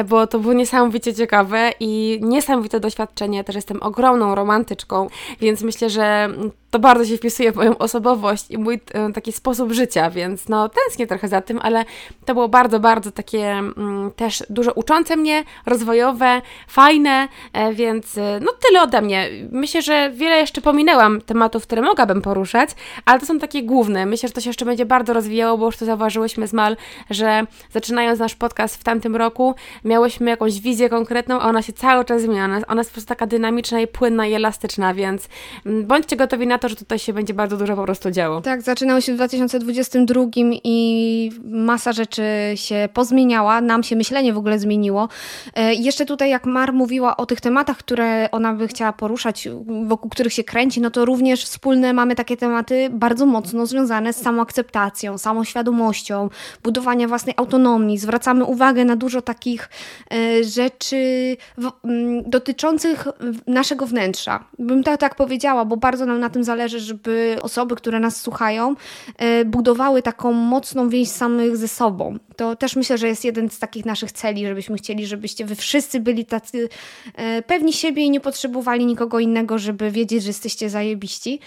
bo 0.06 0.28
to 0.28 0.40
było 0.40 0.54
niesamowicie 0.54 1.14
ciekawe 1.14 1.72
i 1.80 2.20
niesamowite 2.24 2.80
doświadczenie. 2.80 3.44
Też 3.44 3.56
jestem 3.56 3.84
ogromną 3.84 4.36
romantyczką, 4.36 5.08
więc 5.42 5.62
myślę, 5.62 5.90
że 5.90 6.30
to 6.72 6.80
bardzo 6.80 7.06
się 7.06 7.18
wpisuje 7.18 7.52
w 7.52 7.56
moją 7.56 7.78
osobowość 7.78 8.52
i 8.52 8.58
mój 8.58 8.80
taki 9.14 9.32
sposób 9.32 9.72
życia, 9.72 10.10
więc 10.10 10.29
no 10.50 10.70
tęsknię 10.70 11.08
trochę 11.08 11.28
za 11.28 11.42
tym, 11.42 11.60
ale 11.64 11.86
to 12.26 12.34
było 12.34 12.50
bardzo, 12.50 12.80
bardzo 12.80 13.12
takie 13.12 13.52
mm, 13.52 14.12
też 14.16 14.44
dużo 14.50 14.72
uczące 14.72 15.18
mnie, 15.18 15.44
rozwojowe, 15.66 16.42
fajne, 16.68 17.28
e, 17.54 17.74
więc 17.74 18.18
e, 18.18 18.40
no 18.42 18.52
tyle 18.68 18.82
ode 18.82 19.02
mnie. 19.02 19.30
Myślę, 19.52 19.82
że 19.82 20.12
wiele 20.16 20.36
jeszcze 20.36 20.62
pominęłam 20.62 21.22
tematów, 21.22 21.64
które 21.64 21.82
mogłabym 21.82 22.22
poruszać, 22.22 22.70
ale 23.06 23.20
to 23.20 23.26
są 23.26 23.40
takie 23.40 23.64
główne. 23.64 24.06
Myślę, 24.06 24.30
że 24.30 24.34
to 24.34 24.42
się 24.42 24.50
jeszcze 24.50 24.66
będzie 24.66 24.86
bardzo 24.86 25.14
rozwijało, 25.14 25.58
bo 25.58 25.66
już 25.66 25.78
to 25.78 25.86
zauważyłyśmy 25.86 26.48
z 26.48 26.54
Mal, 26.54 26.78
że 27.10 27.44
zaczynając 27.72 28.20
nasz 28.20 28.36
podcast 28.36 28.76
w 28.76 28.84
tamtym 28.84 29.16
roku, 29.16 29.56
miałyśmy 29.86 30.30
jakąś 30.30 30.60
wizję 30.60 30.90
konkretną, 30.90 31.40
a 31.40 31.50
ona 31.50 31.62
się 31.62 31.74
cały 31.74 32.06
czas 32.06 32.22
zmienia. 32.22 32.46
Ona, 32.46 32.62
ona 32.68 32.80
jest 32.80 32.90
po 32.90 32.94
prostu 32.94 33.08
taka 33.08 33.28
dynamiczna 33.28 33.80
i 33.80 33.88
płynna 33.88 34.28
i 34.28 34.34
elastyczna, 34.34 34.94
więc 34.94 35.30
mm, 35.66 35.86
bądźcie 35.86 36.16
gotowi 36.16 36.48
na 36.48 36.58
to, 36.58 36.70
że 36.70 36.76
tutaj 36.76 37.00
się 37.00 37.14
będzie 37.14 37.34
bardzo 37.34 37.58
dużo 37.58 37.76
po 37.76 37.84
prostu 37.84 38.12
działo. 38.12 38.42
Tak, 38.42 38.62
zaczynało 38.62 39.02
się 39.02 39.14
w 39.14 39.16
2022 39.16 40.19
i 40.64 41.32
masa 41.44 41.94
rzeczy 41.94 42.24
się 42.56 42.90
pozmieniała 42.94 43.30
zmieniała, 43.30 43.62
nam 43.62 43.84
się 43.84 43.96
myślenie 43.96 44.34
w 44.34 44.38
ogóle 44.38 44.60
zmieniło. 44.60 45.10
E, 45.56 45.74
jeszcze 45.74 46.06
tutaj, 46.06 46.30
jak 46.30 46.46
Mar 46.46 46.74
mówiła 46.74 47.18
o 47.18 47.26
tych 47.26 47.42
tematach, 47.42 47.78
które 47.78 48.32
ona 48.32 48.54
by 48.54 48.68
chciała 48.68 48.94
poruszać, 48.94 49.48
wokół 49.86 50.10
których 50.10 50.34
się 50.34 50.44
kręci, 50.44 50.82
no 50.82 50.92
to 50.92 51.06
również 51.06 51.46
wspólne 51.46 51.94
mamy 51.94 52.16
takie 52.16 52.38
tematy 52.38 52.90
bardzo 52.92 53.26
mocno 53.26 53.66
związane 53.66 54.14
z 54.14 54.22
samoakceptacją, 54.22 55.18
samoświadomością, 55.18 56.30
budowania 56.64 57.08
własnej 57.08 57.36
autonomii. 57.38 57.98
Zwracamy 57.98 58.46
uwagę 58.46 58.86
na 58.86 58.96
dużo 58.96 59.22
takich 59.22 59.70
e, 60.14 60.44
rzeczy 60.44 61.38
w, 61.58 61.66
m, 61.66 62.24
dotyczących 62.30 63.08
naszego 63.48 63.86
wnętrza. 63.86 64.44
Bym 64.60 64.84
tak, 64.84 65.00
tak 65.00 65.16
powiedziała, 65.16 65.66
bo 65.66 65.78
bardzo 65.78 66.06
nam 66.06 66.20
na 66.20 66.30
tym 66.30 66.44
zależy, 66.44 66.80
żeby 66.80 67.38
osoby, 67.42 67.76
które 67.76 68.00
nas 68.00 68.22
słuchają, 68.22 68.76
e, 69.18 69.46
budowały 69.46 70.02
taką 70.12 70.32
mocną 70.32 70.90
więź 70.90 71.10
samych 71.10 71.58
ze 71.58 71.68
sobą. 71.68 72.18
To 72.36 72.56
też 72.56 72.76
myślę, 72.76 72.98
że 72.98 73.08
jest 73.08 73.26
jeden 73.26 73.50
z 73.50 73.60
takich 73.60 73.86
naszych 73.86 74.12
celi, 74.12 74.48
żebyśmy 74.48 74.78
chcieli, 74.78 75.08
żebyście 75.08 75.46
wy 75.46 75.56
wszyscy 75.56 76.00
byli 76.00 76.26
tacy 76.26 76.70
e, 77.16 77.42
pewni 77.42 77.74
siebie 77.74 78.04
i 78.04 78.10
nie 78.10 78.20
potrzebowali 78.20 78.86
nikogo 78.86 79.20
innego, 79.20 79.58
żeby 79.58 79.92
wiedzieć, 79.92 80.24
że 80.24 80.30
jesteście 80.30 80.70
zajebiści. 80.70 81.40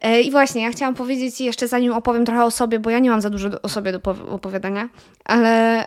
E, 0.00 0.20
I 0.20 0.30
właśnie, 0.30 0.62
ja 0.62 0.70
chciałam 0.70 0.94
powiedzieć 0.94 1.40
jeszcze, 1.40 1.68
zanim 1.68 1.92
opowiem 1.92 2.24
trochę 2.24 2.44
o 2.44 2.50
sobie, 2.50 2.78
bo 2.78 2.90
ja 2.90 2.98
nie 2.98 3.10
mam 3.10 3.20
za 3.20 3.30
dużo 3.30 3.48
o 3.62 3.68
sobie 3.68 3.92
do 3.92 4.00
opowiadania, 4.30 4.88
ale 5.24 5.84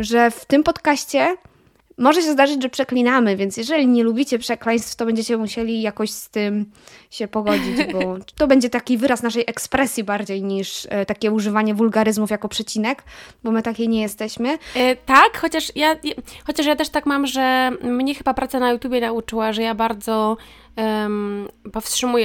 że 0.00 0.30
w 0.30 0.44
tym 0.44 0.62
podcaście 0.62 1.36
może 2.00 2.22
się 2.22 2.32
zdarzyć, 2.32 2.62
że 2.62 2.68
przeklinamy, 2.68 3.36
więc 3.36 3.56
jeżeli 3.56 3.86
nie 3.86 4.04
lubicie 4.04 4.38
przekleństw, 4.38 4.96
to 4.96 5.06
będziecie 5.06 5.36
musieli 5.36 5.82
jakoś 5.82 6.10
z 6.10 6.30
tym 6.30 6.70
się 7.10 7.28
pogodzić, 7.28 7.76
bo 7.92 8.16
to 8.38 8.46
będzie 8.46 8.70
taki 8.70 8.98
wyraz 8.98 9.22
naszej 9.22 9.44
ekspresji 9.46 10.04
bardziej 10.04 10.42
niż 10.42 10.86
e, 10.90 11.06
takie 11.06 11.30
używanie 11.30 11.74
wulgaryzmów 11.74 12.30
jako 12.30 12.48
przecinek, 12.48 13.02
bo 13.44 13.50
my 13.50 13.62
takie 13.62 13.88
nie 13.88 14.02
jesteśmy. 14.02 14.58
E, 14.76 14.96
tak, 14.96 15.38
chociaż 15.38 15.72
ja, 15.74 15.96
chociaż 16.46 16.66
ja 16.66 16.76
też 16.76 16.88
tak 16.88 17.06
mam, 17.06 17.26
że 17.26 17.70
mnie 17.82 18.14
chyba 18.14 18.34
praca 18.34 18.60
na 18.60 18.70
YouTubie 18.70 19.00
nauczyła, 19.00 19.52
że 19.52 19.62
ja 19.62 19.74
bardzo 19.74 20.36
um, 20.76 21.48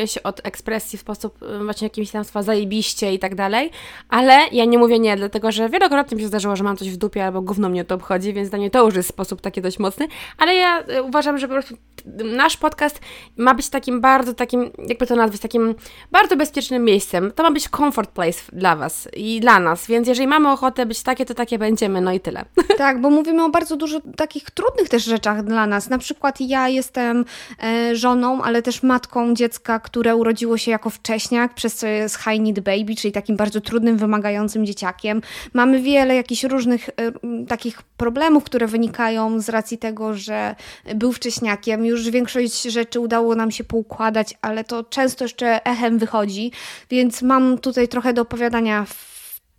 się 0.05 0.23
od 0.23 0.41
ekspresji 0.43 0.97
w 0.97 1.01
sposób 1.01 1.39
właśnie 1.65 1.85
jakimś 1.85 2.11
tam 2.11 2.23
słowa 2.23 2.43
zajebiście 2.43 3.13
i 3.13 3.19
tak 3.19 3.35
dalej, 3.35 3.71
ale 4.09 4.33
ja 4.51 4.65
nie 4.65 4.77
mówię 4.77 4.99
nie, 4.99 5.15
dlatego 5.15 5.51
że 5.51 5.69
wielokrotnie 5.69 6.15
mi 6.15 6.21
się 6.21 6.27
zdarzyło, 6.27 6.55
że 6.55 6.63
mam 6.63 6.77
coś 6.77 6.89
w 6.89 6.97
dupie 6.97 7.25
albo 7.25 7.41
gówno 7.41 7.69
mnie 7.69 7.85
to 7.85 7.95
obchodzi, 7.95 8.33
więc 8.33 8.49
dla 8.49 8.59
mnie 8.59 8.71
to 8.71 8.85
już 8.85 8.95
jest 8.95 9.09
sposób 9.09 9.41
taki 9.41 9.61
dość 9.61 9.79
mocny, 9.79 10.07
ale 10.37 10.55
ja 10.55 10.79
e, 10.79 11.03
uważam, 11.03 11.37
że 11.37 11.47
po 11.47 11.53
prostu 11.53 11.75
nasz 12.23 12.57
podcast 12.57 12.99
ma 13.37 13.53
być 13.53 13.69
takim 13.69 14.01
bardzo 14.01 14.33
takim, 14.33 14.71
jakby 14.87 15.07
to 15.07 15.15
nazwać, 15.15 15.41
takim 15.41 15.75
bardzo 16.11 16.37
bezpiecznym 16.37 16.83
miejscem. 16.83 17.31
To 17.31 17.43
ma 17.43 17.51
być 17.51 17.69
comfort 17.69 18.11
place 18.11 18.39
dla 18.53 18.75
Was 18.75 19.09
i 19.15 19.39
dla 19.39 19.59
nas, 19.59 19.87
więc 19.87 20.07
jeżeli 20.07 20.27
mamy 20.27 20.51
ochotę 20.51 20.85
być 20.85 21.03
takie, 21.03 21.25
to 21.25 21.33
takie 21.33 21.59
będziemy, 21.59 22.01
no 22.01 22.11
i 22.11 22.19
tyle. 22.19 22.45
Tak, 22.77 23.01
bo 23.01 23.09
mówimy 23.09 23.43
o 23.43 23.49
bardzo 23.49 23.75
dużo 23.77 23.99
takich 24.17 24.51
trudnych 24.51 24.89
też 24.89 25.03
rzeczach 25.03 25.43
dla 25.43 25.67
nas. 25.67 25.89
Na 25.89 25.97
przykład 25.97 26.41
ja 26.41 26.69
jestem 26.69 27.25
e, 27.59 27.95
ale 28.41 28.61
też 28.61 28.83
matką 28.83 29.33
dziecka, 29.33 29.79
które 29.79 30.15
urodziło 30.15 30.57
się 30.57 30.71
jako 30.71 30.89
wcześniak, 30.89 31.53
przez 31.53 31.75
co 31.75 31.87
jest 31.87 32.15
high 32.17 32.41
need 32.41 32.59
baby, 32.59 32.95
czyli 32.95 33.11
takim 33.11 33.35
bardzo 33.35 33.61
trudnym, 33.61 33.97
wymagającym 33.97 34.65
dzieciakiem. 34.65 35.21
Mamy 35.53 35.81
wiele 35.81 36.15
jakichś 36.15 36.43
różnych 36.43 36.89
e, 36.89 37.45
takich 37.47 37.81
problemów, 37.81 38.43
które 38.43 38.67
wynikają 38.67 39.41
z 39.41 39.49
racji 39.49 39.77
tego, 39.77 40.13
że 40.13 40.55
był 40.95 41.13
wcześniakiem. 41.13 41.85
Już 41.85 42.09
większość 42.09 42.61
rzeczy 42.63 42.99
udało 42.99 43.35
nam 43.35 43.51
się 43.51 43.63
poukładać, 43.63 44.33
ale 44.41 44.63
to 44.63 44.83
często 44.83 45.23
jeszcze 45.23 45.65
echem 45.65 45.99
wychodzi, 45.99 46.51
więc 46.89 47.21
mam 47.21 47.57
tutaj 47.57 47.87
trochę 47.87 48.13
do 48.13 48.21
opowiadania 48.21 48.85
w 48.85 49.15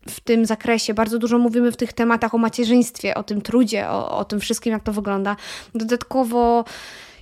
w 0.09 0.21
tym 0.21 0.47
zakresie. 0.47 0.95
Bardzo 0.95 1.19
dużo 1.19 1.39
mówimy 1.39 1.73
w 1.73 1.77
tych 1.77 1.93
tematach 1.93 2.35
o 2.35 2.39
macierzyństwie, 2.39 3.15
o 3.15 3.23
tym 3.23 3.43
trudzie, 3.43 3.89
o, 3.89 4.19
o 4.19 4.25
tym 4.25 4.41
wszystkim, 4.41 4.73
jak 4.73 4.83
to 4.83 4.93
wygląda. 4.93 5.37
Dodatkowo 5.75 6.65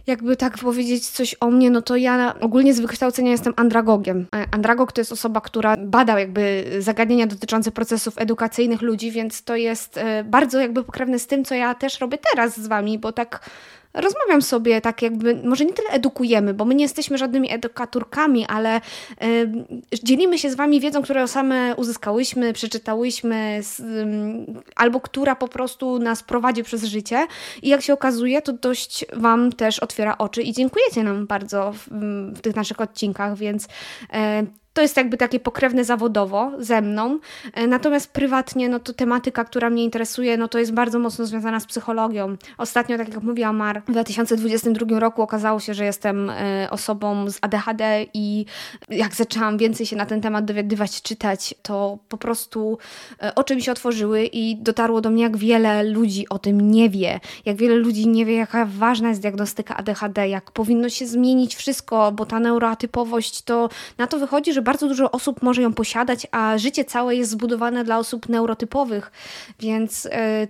jakby 0.07 0.37
tak 0.37 0.59
powiedzieć 0.59 1.09
coś 1.09 1.37
o 1.41 1.51
mnie, 1.51 1.71
no 1.71 1.83
to 1.83 1.97
ja 1.97 2.35
ogólnie 2.41 2.75
z 2.75 2.81
wykształcenia 2.81 3.31
jestem 3.31 3.53
andragogiem. 3.57 4.27
E, 4.35 4.47
andragog 4.51 4.93
to 4.93 5.01
jest 5.01 5.13
osoba, 5.13 5.41
która 5.41 5.77
bada 5.77 6.21
jakby 6.21 6.65
zagadnienia 6.79 7.27
dotyczące 7.27 7.71
procesów 7.71 8.19
edukacyjnych 8.19 8.83
ludzi, 8.83 9.11
więc 9.11 9.43
to 9.43 9.57
jest 9.57 9.99
e, 9.99 10.25
bardzo 10.25 10.61
jakby 10.61 10.85
pokrewne 10.85 11.19
z 11.19 11.27
tym, 11.27 11.45
co 11.45 11.55
ja 11.55 11.75
też 11.75 12.01
robię 12.01 12.19
teraz 12.33 12.61
z 12.61 12.67
wami, 12.67 12.99
bo 12.99 13.13
tak 13.13 13.51
rozmawiam 13.95 14.43
sobie 14.43 14.81
tak 14.81 15.03
jakby, 15.03 15.35
może 15.45 15.65
nie 15.65 15.73
tyle 15.73 15.89
edukujemy, 15.89 16.55
bo 16.55 16.65
my 16.65 16.75
nie 16.75 16.85
jesteśmy 16.85 17.19
żadnymi 17.19 17.53
edukaturkami, 17.53 18.47
ale 18.47 18.77
y, 18.77 20.01
dzielimy 20.03 20.39
się 20.39 20.51
z 20.51 20.55
Wami 20.55 20.81
wiedzą, 20.81 21.03
którą 21.03 21.27
same 21.27 21.75
uzyskałyśmy, 21.77 22.53
przeczytałyśmy, 22.53 23.61
y, 23.81 24.65
albo 24.77 25.01
która 25.01 25.37
po 25.37 25.49
prostu 25.49 25.99
nas 25.99 26.23
prowadzi 26.23 26.63
przez 26.63 26.85
życie. 26.85 27.27
I 27.63 27.69
jak 27.69 27.83
się 27.83 27.93
okazuje, 27.93 28.43
to 28.43 28.53
dość 28.53 29.05
Wam 29.13 29.53
też 29.53 29.79
otwiera 29.79 30.19
oczy 30.19 30.43
i 30.43 30.53
dziękujecie 30.53 31.03
nam 31.03 31.27
bardzo 31.27 31.73
w, 31.73 31.89
w 32.35 32.41
tych 32.41 32.57
naszych 32.57 32.81
odcinkach, 32.81 33.37
więc 33.37 33.65
y, 33.65 34.64
to 34.75 34.83
jest 34.83 34.97
jakby 34.97 35.17
takie 35.17 35.41
pokrewne 35.41 35.85
zawodowo 35.85 36.53
ze 36.59 36.83
mną. 36.83 37.19
E, 37.53 37.67
natomiast 37.67 38.13
prywatnie, 38.13 38.69
no 38.69 38.81
to 38.81 38.93
tematyka, 38.93 39.45
która 39.45 39.71
mnie 39.71 39.85
interesuje, 39.85 40.37
no 40.37 40.49
to 40.49 40.59
jest 40.59 40.73
bardzo 40.73 40.99
mocno 40.99 41.27
związana 41.27 41.61
z 41.61 41.67
psychologią. 41.67 42.37
Ostatnio, 42.59 42.99
tak 42.99 43.09
jak 43.09 43.23
mówiła 43.23 43.53
Mar, 43.53 43.83
w 43.87 43.91
2022 43.91 45.01
roku 45.01 45.23
okazało 45.23 45.61
się, 45.61 45.75
że 45.75 45.85
jestem 45.85 46.31
e, 46.31 46.69
osobą 46.71 47.31
z 47.31 47.39
ADHD 47.41 48.07
i 48.15 48.47
jak 48.89 49.15
zaczęłam 49.15 49.59
więcej 49.59 49.87
się 49.87 49.97
na 49.97 50.07
ten 50.07 50.21
temat 50.21 50.45
dowiadywać, 50.45 51.03
czytać, 51.03 51.55
to 51.63 51.99
po 52.09 52.19
prostu 52.19 52.79
e, 53.23 53.35
oczy 53.35 53.57
mi 53.57 53.63
się 53.63 53.73
otworzyły 53.73 54.25
i 54.25 54.57
dotarło 54.57 55.01
do 55.01 55.11
mnie, 55.11 55.23
jak 55.23 55.37
wiele 55.37 55.83
ludzi 55.85 56.29
o 56.29 56.39
tym 56.39 56.71
nie 56.71 56.91
wie. 56.91 57.21
Jak 57.45 57.57
wiele 57.57 57.75
ludzi 57.75 58.09
nie 58.09 58.27
wie, 58.27 58.35
jaka 58.35 58.67
ważna 58.67 59.09
jest 59.09 59.21
diagnostyka 59.21 59.77
ADHD, 59.77 60.29
jak 60.29 60.51
powinno 60.51 60.89
się 60.89 61.07
zmienić 61.07 61.57
wszystko, 61.57 62.13
bo 62.13 62.27
ta 62.27 62.41
neuroatypowość 62.41 63.43
to 63.43 63.69
na 63.99 64.07
to 64.07 64.19
wychodzi, 64.19 64.53
że 64.53 64.64
bardzo 64.65 64.89
dużo 64.89 65.11
osób 65.11 65.43
może 65.43 65.63
ją 65.63 65.73
posiadać, 65.73 66.27
a 66.31 66.59
życie 66.59 66.85
całe 66.85 67.17
jest 67.17 67.31
zbudowane 67.31 67.85
dla 67.85 67.99
osób 67.99 68.29
neurotypowych, 68.29 69.13
więc 69.61 70.09
e, 70.13 70.47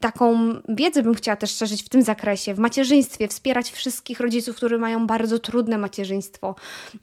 taką 0.00 0.54
wiedzę 0.68 1.02
bym 1.02 1.14
chciała 1.14 1.36
też 1.36 1.56
szerzyć 1.56 1.82
w 1.82 1.88
tym 1.88 2.02
zakresie, 2.02 2.54
w 2.54 2.58
macierzyństwie, 2.58 3.28
wspierać 3.28 3.70
wszystkich 3.70 4.20
rodziców, 4.20 4.56
którzy 4.56 4.78
mają 4.78 5.06
bardzo 5.06 5.38
trudne 5.38 5.78
macierzyństwo, 5.78 6.54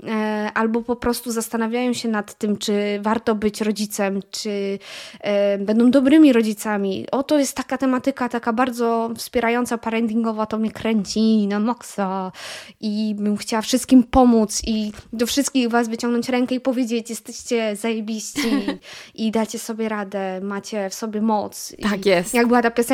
e, 0.04 0.52
albo 0.54 0.82
po 0.82 0.96
prostu 0.96 1.32
zastanawiają 1.32 1.94
się 1.94 2.10
nad 2.10 2.34
tym, 2.34 2.58
czy 2.58 3.00
warto 3.02 3.36
być 3.36 3.62
rodzicem, 3.62 4.20
czy 4.32 4.80
e, 5.20 5.58
będą 5.58 5.92
dobrymi 5.92 6.34
rodzicami. 6.34 7.06
Oto 7.12 7.40
jest 7.40 7.58
taka 7.58 7.78
tematyka, 7.78 8.30
taka 8.30 8.54
bardzo 8.54 9.12
wspierająca 9.18 9.78
parentingowa, 9.78 10.46
to 10.46 10.58
mnie 10.58 10.72
kręci 10.72 11.48
na 11.48 11.60
maksa 11.60 12.32
i 12.82 13.16
bym 13.18 13.38
chciała 13.38 13.62
wszystkim 13.62 14.04
pomóc 14.04 14.62
i 14.68 14.92
do 15.14 15.26
wszystkich 15.26 15.70
Was 15.70 15.88
wyciągnąć 15.88 16.30
rękę 16.30 16.56
i 16.56 16.60
powiedzieć, 16.60 17.10
jesteście 17.10 17.76
zajebiści 17.76 18.50
i 19.16 19.32
dacie 19.32 19.60
sobie 19.60 19.90
radę, 19.90 20.42
macie 20.42 20.90
w 20.90 20.94
sobie 20.94 21.22
moc. 21.22 21.76
Tak 21.82 22.06
jest. 22.06 22.34
Jak 22.34 22.48
była 22.48 22.62
ta 22.62 22.72
piosenka. 22.72 22.85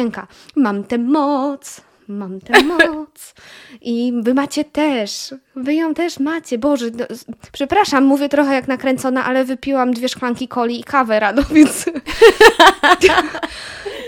Mam 0.55 0.83
tę 0.83 0.97
moc, 0.97 1.81
mam 2.07 2.41
tę 2.41 2.63
moc. 2.77 3.33
I 3.81 4.13
wy 4.23 4.33
macie 4.33 4.63
też. 4.63 5.33
Wy 5.55 5.73
ją 5.73 5.93
też 5.93 6.19
macie. 6.19 6.57
Boże, 6.57 6.85
no, 6.97 7.05
przepraszam, 7.51 8.03
mówię 8.03 8.29
trochę 8.29 8.53
jak 8.53 8.67
nakręcona, 8.67 9.25
ale 9.25 9.45
wypiłam 9.45 9.93
dwie 9.93 10.09
szklanki 10.09 10.47
coli 10.47 10.79
i 10.79 10.83
kawę 10.83 11.19
rano, 11.19 11.41
więc... 11.53 11.85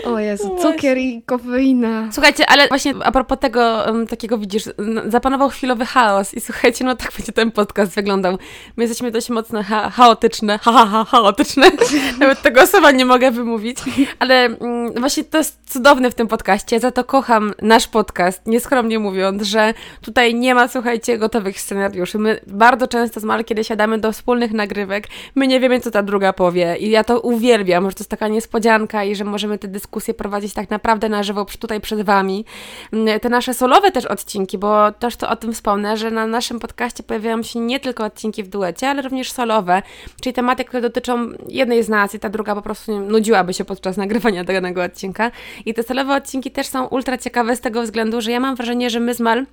O 0.06 0.18
Jezu, 0.18 0.54
no 0.54 0.62
cukier 0.62 0.98
i 0.98 1.22
kofeina. 1.22 2.08
Słuchajcie, 2.12 2.46
ale 2.46 2.68
właśnie 2.68 2.94
a 3.04 3.12
propos 3.12 3.38
tego, 3.38 3.84
um, 3.86 4.06
takiego 4.06 4.38
widzisz, 4.38 4.62
zapanował 5.06 5.48
chwilowy 5.48 5.86
chaos 5.86 6.34
i 6.34 6.40
słuchajcie, 6.40 6.84
no 6.84 6.96
tak 6.96 7.12
będzie 7.16 7.32
ten 7.32 7.50
podcast 7.50 7.94
wyglądał. 7.94 8.38
My 8.76 8.84
jesteśmy 8.84 9.10
dość 9.10 9.30
mocno 9.30 9.62
cha 9.62 9.90
chaotyczne, 9.90 10.58
ha, 10.58 10.72
ha, 10.72 10.86
ha, 10.86 11.04
chaotyczne. 11.04 11.70
Nawet 12.20 12.42
tego 12.42 12.66
słowa 12.66 12.90
nie 12.90 13.04
mogę 13.04 13.30
wymówić, 13.30 13.78
ale 14.18 14.48
um, 14.60 14.92
właśnie 14.92 15.24
to 15.24 15.38
jest 15.38 15.58
cudowne 15.66 16.10
w 16.10 16.14
tym 16.14 16.28
podcaście, 16.28 16.80
za 16.80 16.90
to 16.90 17.04
kocham 17.04 17.52
nasz 17.62 17.88
podcast, 17.88 18.46
nieskromnie 18.46 18.98
mówiąc, 18.98 19.42
że 19.42 19.74
tutaj 20.00 20.34
nie 20.34 20.54
ma, 20.54 20.68
słuchajcie, 20.68 21.18
gotowych 21.18 21.60
scenariuszy. 21.60 22.18
My 22.18 22.40
bardzo 22.46 22.88
często 22.88 23.20
z 23.20 23.24
Mal, 23.24 23.44
kiedy 23.44 23.64
siadamy 23.64 23.98
do 23.98 24.12
wspólnych 24.12 24.52
nagrywek, 24.52 25.06
my 25.34 25.46
nie 25.46 25.60
wiemy, 25.60 25.80
co 25.80 25.90
ta 25.90 26.02
druga 26.02 26.32
powie 26.32 26.76
i 26.76 26.90
ja 26.90 27.04
to 27.04 27.20
uwielbiam, 27.20 27.90
że 27.90 27.94
to 27.94 28.00
jest 28.00 28.10
taka 28.10 28.28
niespodzianka 28.28 29.04
i 29.04 29.14
że 29.14 29.24
możemy 29.24 29.58
te 29.58 29.68
dyskusje 29.68 29.93
dyskusję 29.94 30.14
prowadzić 30.14 30.54
tak 30.54 30.70
naprawdę 30.70 31.08
na 31.08 31.22
żywo 31.22 31.46
tutaj 31.58 31.80
przed 31.80 32.02
Wami. 32.02 32.44
Mm, 32.92 33.20
te 33.20 33.28
nasze 33.28 33.54
solowe 33.54 33.92
też 33.92 34.06
odcinki, 34.06 34.58
bo 34.58 34.92
też 34.92 35.16
to 35.16 35.30
o 35.30 35.36
tym 35.36 35.52
wspomnę, 35.52 35.96
że 35.96 36.10
na 36.10 36.26
naszym 36.26 36.60
podcaście 36.60 37.02
pojawiają 37.02 37.42
się 37.42 37.60
nie 37.60 37.80
tylko 37.80 38.04
odcinki 38.04 38.42
w 38.42 38.48
duecie, 38.48 38.88
ale 38.88 39.02
również 39.02 39.32
solowe, 39.32 39.82
czyli 40.20 40.34
tematy, 40.34 40.64
które 40.64 40.80
dotyczą 40.82 41.30
jednej 41.48 41.82
z 41.82 41.88
nas 41.88 42.14
i 42.14 42.18
ta 42.18 42.28
druga 42.28 42.54
po 42.54 42.62
prostu 42.62 43.00
nudziłaby 43.00 43.54
się 43.54 43.64
podczas 43.64 43.96
nagrywania 43.96 44.44
danego 44.44 44.82
odcinka. 44.82 45.30
I 45.66 45.74
te 45.74 45.82
solowe 45.82 46.16
odcinki 46.16 46.50
też 46.50 46.66
są 46.66 46.86
ultra 46.86 47.18
ciekawe 47.18 47.56
z 47.56 47.60
tego 47.60 47.82
względu, 47.82 48.20
że 48.20 48.30
ja 48.32 48.40
mam 48.40 48.56
wrażenie, 48.56 48.90
że 48.90 49.00
my 49.00 49.14
z 49.14 49.20
Mal 49.20 49.46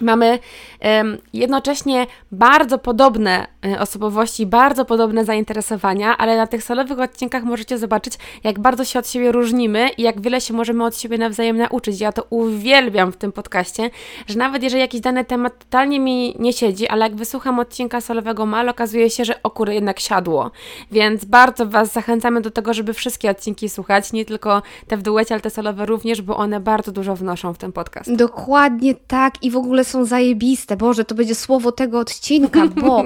Mamy 0.00 0.38
jednocześnie 1.32 2.06
bardzo 2.32 2.78
podobne 2.78 3.46
e, 3.66 3.80
osobowości, 3.80 4.46
bardzo 4.46 4.84
podobne 4.84 5.24
zainteresowania, 5.24 6.16
ale 6.16 6.36
na 6.36 6.46
tych 6.46 6.64
solowych 6.64 6.98
odcinkach 6.98 7.44
możecie 7.44 7.78
zobaczyć, 7.78 8.14
jak 8.44 8.58
bardzo 8.58 8.84
się 8.84 8.98
od 8.98 9.08
siebie 9.08 9.32
różnimy 9.32 9.88
i 9.98 10.02
jak 10.02 10.20
wiele 10.20 10.40
się 10.40 10.54
możemy 10.54 10.84
od 10.84 10.98
siebie 10.98 11.18
nawzajem 11.18 11.56
nauczyć. 11.56 12.00
Ja 12.00 12.12
to 12.12 12.26
uwielbiam 12.30 13.12
w 13.12 13.16
tym 13.16 13.32
podcaście, 13.32 13.90
że 14.26 14.38
nawet 14.38 14.62
jeżeli 14.62 14.80
jakiś 14.80 15.00
dany 15.00 15.24
temat 15.24 15.58
totalnie 15.58 16.00
mi 16.00 16.36
nie 16.38 16.52
siedzi, 16.52 16.88
ale 16.88 17.02
jak 17.02 17.16
wysłucham 17.16 17.58
odcinka 17.58 18.00
solowego 18.00 18.46
mal, 18.46 18.68
okazuje 18.68 19.10
się, 19.10 19.24
że 19.24 19.42
o 19.42 19.50
kurę 19.50 19.74
jednak 19.74 20.00
siadło. 20.00 20.50
Więc 20.90 21.24
bardzo 21.24 21.66
Was 21.66 21.92
zachęcamy 21.92 22.40
do 22.40 22.50
tego, 22.50 22.74
żeby 22.74 22.94
wszystkie 22.94 23.30
odcinki 23.30 23.68
słuchać, 23.68 24.12
nie 24.12 24.24
tylko 24.24 24.62
te 24.86 24.96
w 24.96 25.02
duecie, 25.02 25.34
ale 25.34 25.40
te 25.40 25.50
solowe 25.50 25.86
również, 25.86 26.22
bo 26.22 26.36
one 26.36 26.60
bardzo 26.60 26.92
dużo 26.92 27.16
wnoszą 27.16 27.54
w 27.54 27.58
ten 27.58 27.72
podcast. 27.72 28.14
Dokładnie 28.14 28.94
tak 28.94 29.42
i 29.42 29.50
w 29.50 29.56
ogóle 29.56 29.83
są 29.84 30.04
zajebiste. 30.04 30.76
Boże, 30.76 31.04
to 31.04 31.14
będzie 31.14 31.34
słowo 31.34 31.72
tego 31.72 31.98
odcinka, 31.98 32.66
bo 32.66 33.04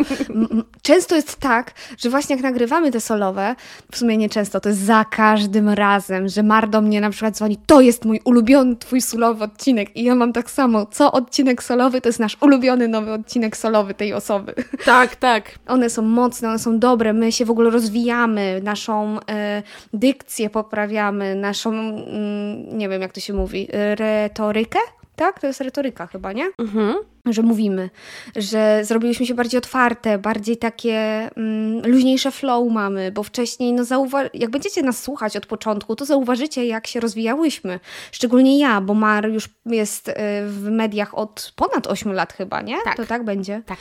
często 0.83 1.17
jest 1.17 1.37
tak, 1.37 1.75
że 1.99 2.11
właśnie 2.11 2.37
jak 2.37 2.43
nagrywamy 2.43 2.91
te 2.91 3.01
solowe, 3.01 3.57
w 3.93 3.99
sumie 3.99 4.17
nie 4.17 4.29
często, 4.29 4.61
to 4.61 4.69
jest 4.69 4.81
za 4.81 5.05
każdym 5.05 5.69
razem, 5.69 6.29
że 6.29 6.43
Mar 6.43 6.69
do 6.69 6.81
mnie 6.81 7.01
na 7.01 7.11
przykład 7.11 7.35
dzwoni, 7.35 7.59
to 7.67 7.81
jest 7.81 8.05
mój 8.05 8.21
ulubiony 8.25 8.77
twój 8.77 9.01
solowy 9.01 9.45
odcinek 9.45 9.97
i 9.97 10.05
ja 10.05 10.15
mam 10.15 10.33
tak 10.33 10.51
samo, 10.51 10.87
co 10.87 11.13
odcinek 11.13 11.63
solowy 11.63 12.01
to 12.01 12.09
jest 12.09 12.21
nasz 12.21 12.37
ulubiony 12.41 12.89
nowy 12.89 13.13
odcinek 13.13 13.57
solowy 13.57 13.95
tej 13.95 14.13
osoby. 14.13 14.55
Tak, 14.85 15.17
tak. 15.17 15.59
One 15.67 15.91
są 15.91 16.03
mocne, 16.03 16.49
one 16.49 16.59
są 16.59 16.79
dobre, 16.79 17.13
my 17.13 17.33
się 17.33 17.45
w 17.45 17.51
ogóle 17.51 17.71
rozwijamy, 17.71 18.61
naszą 18.65 19.19
e, 19.31 19.63
dykcję 19.93 20.51
poprawiamy, 20.51 21.35
naszą, 21.35 21.71
mm, 21.71 22.79
nie 22.79 22.89
wiem 22.89 23.03
jak 23.03 23.13
to 23.13 23.21
się 23.21 23.33
mówi, 23.33 23.69
retorykę? 23.73 24.79
Tak? 25.19 25.41
To 25.41 25.47
jest 25.47 25.61
retoryka 25.61 26.07
chyba, 26.07 26.33
nie? 26.33 26.51
Mhm. 26.59 26.95
Że 27.27 27.43
mówimy, 27.43 27.91
że 28.37 28.81
zrobiliśmy 28.85 29.27
się 29.27 29.35
bardziej 29.35 29.59
otwarte, 29.59 30.19
bardziej 30.19 30.57
takie 30.57 30.97
mm, 31.37 31.83
luźniejsze 31.87 32.31
flow 32.31 32.73
mamy, 32.73 33.13
bo 33.13 33.23
wcześniej, 33.23 33.73
no 33.73 33.83
zauwa- 33.83 34.31
jak 34.35 34.51
będziecie 34.51 34.83
nas 34.83 35.03
słuchać 35.03 35.37
od 35.37 35.47
początku, 35.47 35.97
to 35.97 36.05
zauważycie, 36.05 36.67
jak 36.67 36.87
się 36.87 37.01
rozwijałyśmy. 37.01 37.81
Szczególnie 38.13 38.59
ja, 38.59 38.81
bo 38.81 38.95
Mar 38.95 39.29
już 39.29 39.49
jest 39.67 40.09
y, 40.09 40.13
w 40.47 40.69
mediach 40.71 41.19
od 41.19 41.53
ponad 41.57 41.87
8 41.87 42.13
lat 42.13 42.33
chyba, 42.33 42.63
nie? 42.63 42.77
Tak. 42.85 42.97
To 42.97 43.07
tak 43.07 43.25
będzie? 43.25 43.63
Tak. 43.67 43.79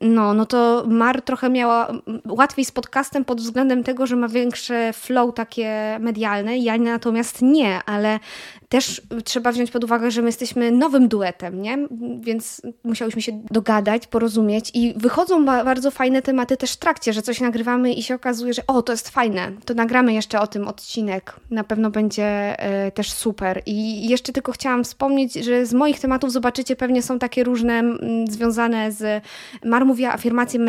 No, 0.00 0.34
no 0.34 0.46
to 0.46 0.84
Mar 0.86 1.22
trochę 1.22 1.50
miała 1.50 1.92
łatwiej 2.28 2.64
z 2.64 2.72
podcastem 2.72 3.24
pod 3.24 3.40
względem 3.40 3.84
tego, 3.84 4.06
że 4.06 4.16
ma 4.16 4.28
większe 4.28 4.92
flow 4.92 5.34
takie 5.34 5.96
medialne, 6.00 6.58
ja 6.58 6.78
natomiast 6.78 7.42
nie, 7.42 7.80
ale 7.86 8.18
też 8.72 9.02
trzeba 9.24 9.52
wziąć 9.52 9.70
pod 9.70 9.84
uwagę, 9.84 10.10
że 10.10 10.22
my 10.22 10.28
jesteśmy 10.28 10.70
nowym 10.70 11.08
duetem, 11.08 11.62
nie? 11.62 11.78
Więc 12.20 12.62
musiałyśmy 12.84 13.22
się 13.22 13.42
dogadać, 13.50 14.06
porozumieć 14.06 14.70
i 14.74 14.94
wychodzą 14.96 15.44
bardzo 15.44 15.90
fajne 15.90 16.22
tematy 16.22 16.56
też 16.56 16.72
w 16.72 16.76
trakcie, 16.76 17.12
że 17.12 17.22
coś 17.22 17.40
nagrywamy 17.40 17.92
i 17.92 18.02
się 18.02 18.14
okazuje, 18.14 18.54
że 18.54 18.62
o, 18.66 18.82
to 18.82 18.92
jest 18.92 19.08
fajne, 19.08 19.52
to 19.64 19.74
nagramy 19.74 20.14
jeszcze 20.14 20.40
o 20.40 20.46
tym 20.46 20.68
odcinek, 20.68 21.36
na 21.50 21.64
pewno 21.64 21.90
będzie 21.90 22.56
y, 22.86 22.92
też 22.92 23.12
super. 23.12 23.62
I 23.66 24.08
jeszcze 24.08 24.32
tylko 24.32 24.52
chciałam 24.52 24.84
wspomnieć, 24.84 25.34
że 25.34 25.66
z 25.66 25.74
moich 25.74 26.00
tematów 26.00 26.32
zobaczycie, 26.32 26.76
pewnie 26.76 27.02
są 27.02 27.18
takie 27.18 27.44
różne 27.44 27.78
m, 27.78 27.98
związane 28.28 28.92
z, 28.92 29.24
Mar 29.64 29.86
mówiła 29.86 30.12
afirmacje, 30.12 30.60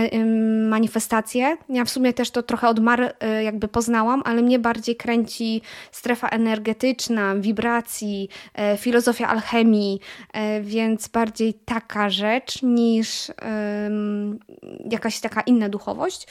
manifestacje, 0.69 1.57
ja 1.69 1.85
w 1.85 1.89
sumie 1.89 2.13
też 2.13 2.31
to 2.31 2.43
trochę 2.43 2.67
od 2.67 2.79
Mar 2.79 3.01
y, 3.01 3.43
jakby 3.43 3.67
poznałam, 3.67 4.21
ale 4.25 4.41
mnie 4.41 4.59
bardziej 4.59 4.95
kręci 4.95 5.61
strefa 5.91 6.27
energetyczna, 6.27 7.35
wibracja, 7.35 7.92
E, 8.53 8.77
filozofia 8.77 9.27
alchemii, 9.27 9.99
e, 10.33 10.61
więc 10.61 11.07
bardziej 11.07 11.53
taka 11.53 12.09
rzecz 12.09 12.61
niż 12.63 13.31
jakaś 14.91 15.19
taka 15.19 15.41
inna 15.41 15.69
duchowość. 15.69 16.27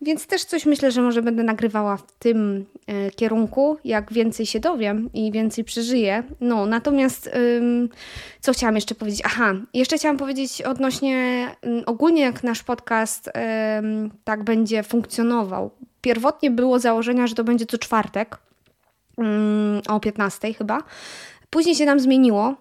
Więc 0.00 0.26
też 0.26 0.44
coś 0.44 0.66
myślę, 0.66 0.92
że 0.92 1.02
może 1.02 1.22
będę 1.22 1.42
nagrywała 1.42 1.96
w 1.96 2.12
tym 2.12 2.66
e, 2.86 3.10
kierunku, 3.10 3.76
jak 3.84 4.12
więcej 4.12 4.46
się 4.46 4.60
dowiem 4.60 5.10
i 5.14 5.32
więcej 5.32 5.64
przeżyję. 5.64 6.22
No, 6.40 6.66
natomiast 6.66 7.30
co 8.40 8.52
chciałam 8.52 8.74
jeszcze 8.74 8.94
powiedzieć? 8.94 9.22
Aha, 9.24 9.54
jeszcze 9.74 9.98
chciałam 9.98 10.16
powiedzieć 10.16 10.62
odnośnie 10.62 11.48
ogólnie 11.86 12.22
jak 12.22 12.44
nasz 12.44 12.62
podcast 12.62 13.30
tak 14.24 14.44
będzie 14.44 14.82
funkcjonował. 14.82 15.70
Pierwotnie 16.00 16.50
było 16.50 16.78
założenia, 16.78 17.26
że 17.26 17.34
to 17.34 17.44
będzie 17.44 17.66
co 17.66 17.78
czwartek, 17.78 18.38
o 19.88 20.00
15 20.00 20.54
chyba. 20.54 20.82
Później 21.50 21.74
się 21.74 21.84
nam 21.84 22.00
zmieniło, 22.00 22.54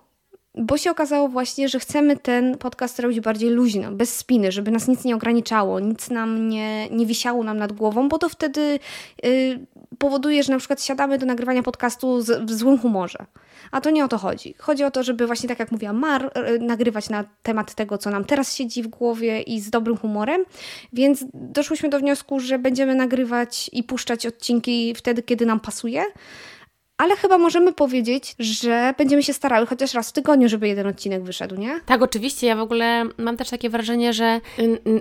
bo 0.55 0.77
się 0.77 0.91
okazało 0.91 1.27
właśnie, 1.27 1.69
że 1.69 1.79
chcemy 1.79 2.17
ten 2.17 2.57
podcast 2.57 2.99
robić 2.99 3.19
bardziej 3.19 3.49
luźno, 3.49 3.91
bez 3.91 4.15
spiny, 4.15 4.51
żeby 4.51 4.71
nas 4.71 4.87
nic 4.87 5.03
nie 5.03 5.15
ograniczało, 5.15 5.79
nic 5.79 6.09
nam 6.09 6.49
nie, 6.49 6.89
nie 6.89 7.05
wisiało 7.05 7.43
nam 7.43 7.57
nad 7.57 7.71
głową, 7.71 8.09
bo 8.09 8.17
to 8.17 8.29
wtedy 8.29 8.79
yy, 9.23 9.65
powoduje, 9.97 10.43
że 10.43 10.53
na 10.53 10.59
przykład 10.59 10.83
siadamy 10.83 11.17
do 11.17 11.25
nagrywania 11.25 11.63
podcastu 11.63 12.21
z, 12.21 12.45
w 12.45 12.53
złym 12.53 12.79
humorze. 12.79 13.25
A 13.71 13.81
to 13.81 13.89
nie 13.89 14.05
o 14.05 14.07
to 14.07 14.17
chodzi. 14.17 14.55
Chodzi 14.57 14.83
o 14.83 14.91
to, 14.91 15.03
żeby 15.03 15.27
właśnie 15.27 15.49
tak 15.49 15.59
jak 15.59 15.71
mówiła 15.71 15.93
Mar, 15.93 16.31
yy, 16.35 16.59
nagrywać 16.59 17.09
na 17.09 17.23
temat 17.43 17.75
tego, 17.75 17.97
co 17.97 18.09
nam 18.09 18.25
teraz 18.25 18.55
siedzi 18.55 18.83
w 18.83 18.87
głowie 18.87 19.41
i 19.41 19.61
z 19.61 19.69
dobrym 19.69 19.97
humorem. 19.97 20.45
Więc 20.93 21.25
doszłyśmy 21.33 21.89
do 21.89 21.99
wniosku, 21.99 22.39
że 22.39 22.59
będziemy 22.59 22.95
nagrywać 22.95 23.69
i 23.73 23.83
puszczać 23.83 24.25
odcinki 24.25 24.93
wtedy, 24.95 25.23
kiedy 25.23 25.45
nam 25.45 25.59
pasuje 25.59 26.03
ale 27.03 27.15
chyba 27.15 27.37
możemy 27.37 27.73
powiedzieć, 27.73 28.35
że 28.39 28.93
będziemy 28.97 29.23
się 29.23 29.33
starały 29.33 29.65
chociaż 29.65 29.93
raz 29.93 30.09
w 30.09 30.13
tygodniu, 30.13 30.49
żeby 30.49 30.67
jeden 30.67 30.87
odcinek 30.87 31.23
wyszedł, 31.23 31.55
nie? 31.55 31.79
Tak, 31.85 32.01
oczywiście. 32.01 32.47
Ja 32.47 32.55
w 32.55 32.59
ogóle 32.59 33.03
mam 33.17 33.37
też 33.37 33.49
takie 33.49 33.69
wrażenie, 33.69 34.13
że 34.13 34.41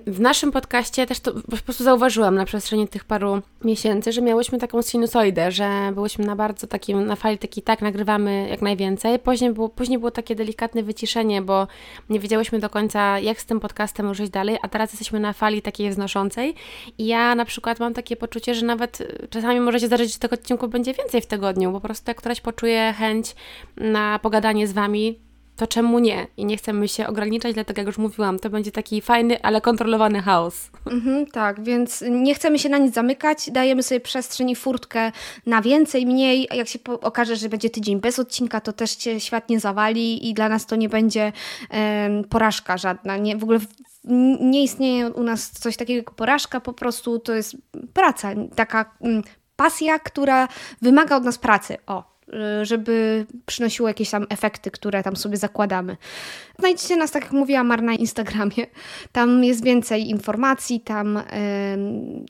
w 0.06 0.20
naszym 0.20 0.52
podcaście 0.52 1.06
też 1.06 1.20
to 1.20 1.32
po 1.32 1.56
prostu 1.64 1.84
zauważyłam 1.84 2.34
na 2.34 2.44
przestrzeni 2.44 2.88
tych 2.88 3.04
paru 3.04 3.42
miesięcy, 3.64 4.12
że 4.12 4.22
miałyśmy 4.22 4.58
taką 4.58 4.82
sinusoidę, 4.82 5.52
że 5.52 5.92
byłyśmy 5.94 6.24
na 6.26 6.36
bardzo 6.36 6.66
takim, 6.66 7.06
na 7.06 7.16
fali 7.16 7.38
taki 7.38 7.62
tak, 7.62 7.82
nagrywamy 7.82 8.48
jak 8.50 8.62
najwięcej. 8.62 9.18
Później 9.18 9.52
było, 9.52 9.68
później 9.68 9.98
było 9.98 10.10
takie 10.10 10.34
delikatne 10.34 10.82
wyciszenie, 10.82 11.42
bo 11.42 11.66
nie 12.10 12.20
wiedziałyśmy 12.20 12.58
do 12.58 12.70
końca, 12.70 13.18
jak 13.18 13.40
z 13.40 13.44
tym 13.44 13.60
podcastem 13.60 14.08
ruszyć 14.08 14.30
dalej, 14.30 14.58
a 14.62 14.68
teraz 14.68 14.92
jesteśmy 14.92 15.20
na 15.20 15.32
fali 15.32 15.62
takiej 15.62 15.90
wznoszącej 15.90 16.54
i 16.98 17.06
ja 17.06 17.34
na 17.34 17.44
przykład 17.44 17.80
mam 17.80 17.94
takie 17.94 18.16
poczucie, 18.16 18.54
że 18.54 18.66
nawet 18.66 18.98
czasami 19.30 19.60
może 19.60 19.80
się 19.80 19.86
zdarzyć, 19.86 20.12
że 20.12 20.18
tego 20.18 20.34
odcinków 20.34 20.70
będzie 20.70 20.94
więcej 20.94 21.20
w 21.20 21.26
tygodniu, 21.26 21.72
bo 21.72 21.80
po 21.80 21.91
prostu 21.92 22.10
jak 22.10 22.16
któraś 22.16 22.40
poczuje 22.40 22.94
chęć 22.98 23.34
na 23.76 24.18
pogadanie 24.18 24.68
z 24.68 24.72
Wami, 24.72 25.20
to 25.56 25.66
czemu 25.66 25.98
nie? 25.98 26.26
I 26.36 26.44
nie 26.44 26.56
chcemy 26.56 26.88
się 26.88 27.06
ograniczać, 27.06 27.54
dlatego 27.54 27.80
jak 27.80 27.86
już 27.86 27.98
mówiłam, 27.98 28.38
to 28.38 28.50
będzie 28.50 28.72
taki 28.72 29.00
fajny, 29.00 29.42
ale 29.42 29.60
kontrolowany 29.60 30.22
chaos. 30.22 30.70
Mhm, 30.86 31.26
tak, 31.26 31.64
więc 31.64 32.04
nie 32.10 32.34
chcemy 32.34 32.58
się 32.58 32.68
na 32.68 32.78
nic 32.78 32.94
zamykać, 32.94 33.50
dajemy 33.50 33.82
sobie 33.82 34.00
przestrzeń 34.00 34.50
i 34.50 34.56
furtkę 34.56 35.12
na 35.46 35.62
więcej, 35.62 36.06
mniej. 36.06 36.48
Jak 36.54 36.68
się 36.68 36.78
okaże, 37.02 37.36
że 37.36 37.48
będzie 37.48 37.70
tydzień 37.70 38.00
bez 38.00 38.18
odcinka, 38.18 38.60
to 38.60 38.72
też 38.72 38.98
się 38.98 39.20
świat 39.20 39.48
nie 39.48 39.60
zawali 39.60 40.28
i 40.28 40.34
dla 40.34 40.48
nas 40.48 40.66
to 40.66 40.76
nie 40.76 40.88
będzie 40.88 41.32
um, 41.70 42.24
porażka 42.24 42.76
żadna. 42.76 43.16
Nie, 43.16 43.36
w 43.36 43.42
ogóle 43.42 43.58
nie 44.40 44.62
istnieje 44.62 45.10
u 45.10 45.22
nas 45.22 45.50
coś 45.50 45.76
takiego 45.76 45.96
jak 45.96 46.10
porażka, 46.10 46.60
po 46.60 46.72
prostu 46.72 47.18
to 47.18 47.34
jest 47.34 47.56
praca, 47.92 48.30
taka 48.56 48.94
um, 49.00 49.22
pasja, 49.62 49.98
która 49.98 50.48
wymaga 50.80 51.16
od 51.16 51.24
nas 51.24 51.38
pracy. 51.38 51.76
O, 51.86 52.04
y, 52.28 52.64
żeby 52.64 53.26
przynosiło 53.46 53.88
jakieś 53.88 54.10
tam 54.10 54.26
efekty, 54.28 54.70
które 54.70 55.02
tam 55.02 55.16
sobie 55.16 55.36
zakładamy. 55.36 55.96
Znajdziecie 56.58 56.96
nas, 56.96 57.10
tak 57.10 57.22
jak 57.22 57.32
mówiła 57.32 57.64
Mar, 57.64 57.82
na 57.82 57.94
Instagramie. 57.94 58.66
Tam 59.12 59.44
jest 59.44 59.64
więcej 59.64 60.10
informacji, 60.10 60.80
tam 60.80 61.16
y, 61.16 61.22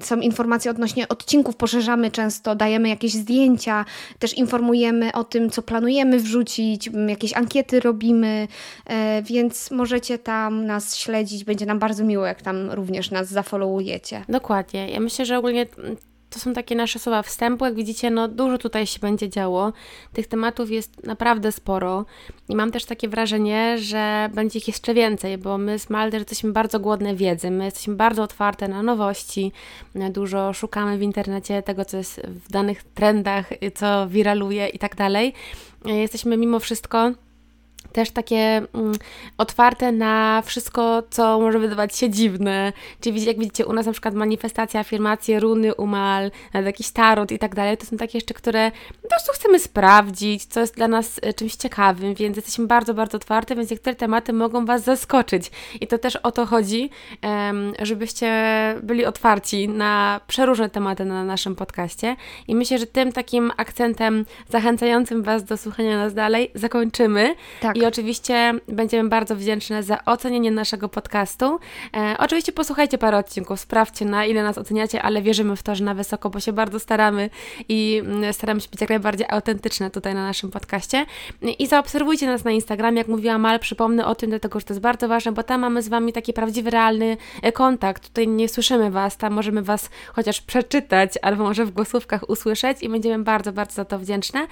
są 0.03 0.21
informacje 0.21 0.71
odnośnie 0.71 1.09
odcinków, 1.09 1.57
poszerzamy 1.57 2.11
często, 2.11 2.55
dajemy 2.55 2.89
jakieś 2.89 3.13
zdjęcia, 3.13 3.85
też 4.19 4.35
informujemy 4.35 5.13
o 5.13 5.25
tym, 5.25 5.51
co 5.51 5.63
planujemy 5.63 6.19
wrzucić, 6.19 6.91
jakieś 7.09 7.37
ankiety 7.37 7.81
robimy, 7.81 8.49
y, 9.19 9.23
więc 9.23 9.71
możecie 9.71 10.19
tam 10.19 10.67
nas 10.67 10.97
śledzić. 10.97 11.45
Będzie 11.45 11.67
nam 11.67 11.79
bardzo 11.79 12.05
miło, 12.05 12.27
jak 12.27 12.43
tam 12.43 12.71
również 12.71 13.11
nas 13.11 13.29
zafollowujecie. 13.29 14.25
Dokładnie. 14.29 14.91
Ja 14.91 15.01
myślę, 15.01 15.27
że 15.27 15.39
ogólnie 15.39 15.67
to 16.33 16.41
są 16.41 16.53
takie 16.53 16.75
nasze 16.75 16.99
słowa 16.99 17.23
wstępu. 17.23 17.65
Jak 17.65 17.75
widzicie, 17.75 18.11
no 18.11 18.29
dużo 18.29 18.59
tutaj 18.59 18.87
się 18.87 18.99
będzie 18.99 19.29
działo. 19.29 19.73
Tych 20.13 20.27
tematów 20.27 20.71
jest 20.71 21.07
naprawdę 21.07 21.53
sporo 21.53 22.05
i 22.49 22.57
mam 22.57 22.73
też 22.73 22.85
takie 22.85 23.09
wrażenie, 23.09 23.79
że 23.79 24.31
będzie 24.35 24.59
ich 24.59 24.69
jeszcze 24.69 24.95
więcej, 24.95 25.39
bo 25.39 25.59
my 25.59 25.79
z 25.79 25.91
Malder 25.91 26.21
jesteśmy 26.21 26.53
bardzo 26.53 26.81
głodne 26.81 27.17
wiedzy, 27.17 27.51
my 27.51 27.65
jesteśmy 27.65 27.95
bardzo 27.95 28.23
otwarte 28.23 28.69
na 28.69 28.83
nowości, 28.83 29.53
dużo 30.11 30.53
szukamy 30.53 30.99
w 30.99 31.03
internecie 31.03 31.63
tego, 31.63 31.85
co 31.85 31.97
jest 31.97 32.21
w 32.27 32.53
danych 32.53 32.83
trendach, 32.83 33.51
co 33.75 34.09
wiraluje 34.09 34.69
i 34.69 34.79
tak 34.79 34.97
dalej. 34.97 35.35
Jesteśmy 35.85 36.37
mimo 36.37 36.61
wszystko 36.61 37.13
też 37.93 38.11
takie 38.11 38.63
mm, 38.75 38.93
otwarte 39.39 39.93
na 39.93 40.43
wszystko, 40.45 41.03
co 41.11 41.41
może 41.41 41.59
wydawać 41.59 41.97
się 41.97 42.11
dziwne. 42.11 42.73
Czyli 43.01 43.25
jak 43.25 43.39
widzicie, 43.39 43.67
u 43.67 43.73
nas 43.73 43.87
na 43.87 43.93
przykład 43.93 44.15
manifestacja, 44.15 44.81
afirmacje, 44.81 45.41
runy, 45.41 45.75
umal, 45.75 46.31
nawet 46.55 46.67
jakiś 46.67 46.91
tarot 46.91 47.33
i 47.33 47.39
tak 47.39 47.55
dalej, 47.55 47.77
to 47.77 47.87
są 47.87 47.97
takie 47.97 48.19
jeszcze, 48.19 48.35
które 48.35 48.71
po 49.03 49.09
prostu 49.09 49.33
chcemy 49.33 49.59
sprawdzić, 49.59 50.45
co 50.45 50.61
jest 50.61 50.75
dla 50.75 50.89
nas 50.89 51.21
e, 51.23 51.35
czymś 51.35 51.55
ciekawym, 51.55 52.15
więc 52.15 52.37
jesteśmy 52.37 52.67
bardzo, 52.67 52.95
bardzo 52.95 53.17
otwarte, 53.17 53.57
więc 53.57 53.71
niektóre 53.71 53.97
tematy 53.97 54.33
mogą 54.33 54.67
Was 54.67 54.85
zaskoczyć. 54.85 55.51
I 55.81 55.87
to 55.87 55.99
też 55.99 56.17
o 56.17 56.33
to 56.33 56.47
chodzi, 56.47 56.91
żebyście 57.83 58.33
byli 58.83 59.07
otwarci 59.07 59.69
na 59.69 60.21
przeróżne 60.27 60.71
tematy 60.71 61.05
na 61.05 61.25
naszym 61.25 61.57
podcaście. 61.57 62.17
I 62.49 62.55
myślę, 62.55 62.79
że 62.79 62.87
tym 62.87 63.13
takim 63.13 63.53
akcentem 63.57 64.25
zachęcającym 64.49 65.23
Was 65.23 65.45
do 65.45 65.57
słuchania 65.57 65.97
nas 65.97 66.15
dalej 66.15 66.51
zakończymy. 66.55 67.35
Tak. 67.61 67.77
I 67.77 67.82
oczywiście 67.85 68.53
będziemy 68.69 69.09
bardzo 69.09 69.37
wdzięczne 69.37 69.83
za 69.83 70.05
ocenienie 70.05 70.51
naszego 70.51 70.89
podcastu. 70.89 71.59
E, 71.97 72.17
oczywiście 72.19 72.53
posłuchajcie 72.53 72.99
parę 72.99 73.19
odcinków, 73.19 73.61
sprawdźcie 73.61 74.05
na 74.05 74.27
ile 74.27 74.43
nas 74.43 74.59
oceniacie, 74.59 75.03
ale 75.03 75.23
wierzymy 75.23 75.57
w 75.57 75.63
to, 75.63 75.75
że 75.75 75.85
na 75.85 75.95
wysoko, 75.95 76.31
bo 76.31 76.41
się 76.41 76.53
bardzo 76.53 76.79
staramy 76.79 77.31
i 77.69 78.03
mm, 78.05 78.33
staramy 78.33 78.61
się 78.61 78.69
być 78.71 78.81
jak 78.81 78.91
najbardziej 78.91 79.27
autentyczne 79.31 79.91
tutaj 79.91 80.15
na 80.15 80.27
naszym 80.27 80.51
podcaście. 80.51 81.07
I 81.59 81.67
zaobserwujcie 81.67 82.27
nas 82.27 82.45
na 82.45 82.51
Instagramie, 82.51 82.99
jak 82.99 83.09
mówiła 83.09 83.39
Mal, 83.39 83.61
przypomnę 83.61 84.07
o 84.07 84.15
tym, 84.15 84.31
dlatego 84.31 84.61
że 84.61 84.67
to 84.67 84.75
jest 84.75 84.81
bardzo 84.81 85.09
ważne, 85.09 85.33
bo 85.33 85.43
tam 85.43 85.61
mamy 85.61 85.83
z 85.83 85.89
Wami 85.89 86.13
taki 86.13 86.33
prawdziwy, 86.33 86.71
realny 86.71 87.17
e, 87.43 87.53
kontakt. 87.53 88.09
Tutaj 88.09 88.29
nie 88.29 88.49
słyszymy 88.49 88.91
Was, 88.91 89.17
tam 89.17 89.33
możemy 89.33 89.63
Was 89.63 89.91
chociaż 90.13 90.41
przeczytać, 90.41 91.13
albo 91.23 91.45
może 91.45 91.65
w 91.65 91.71
głosówkach 91.71 92.31
usłyszeć 92.31 92.83
i 92.83 92.89
będziemy 92.89 93.25
bardzo, 93.25 93.53
bardzo 93.53 93.75
za 93.75 93.85
to 93.85 93.99
wdzięczne. 93.99 94.47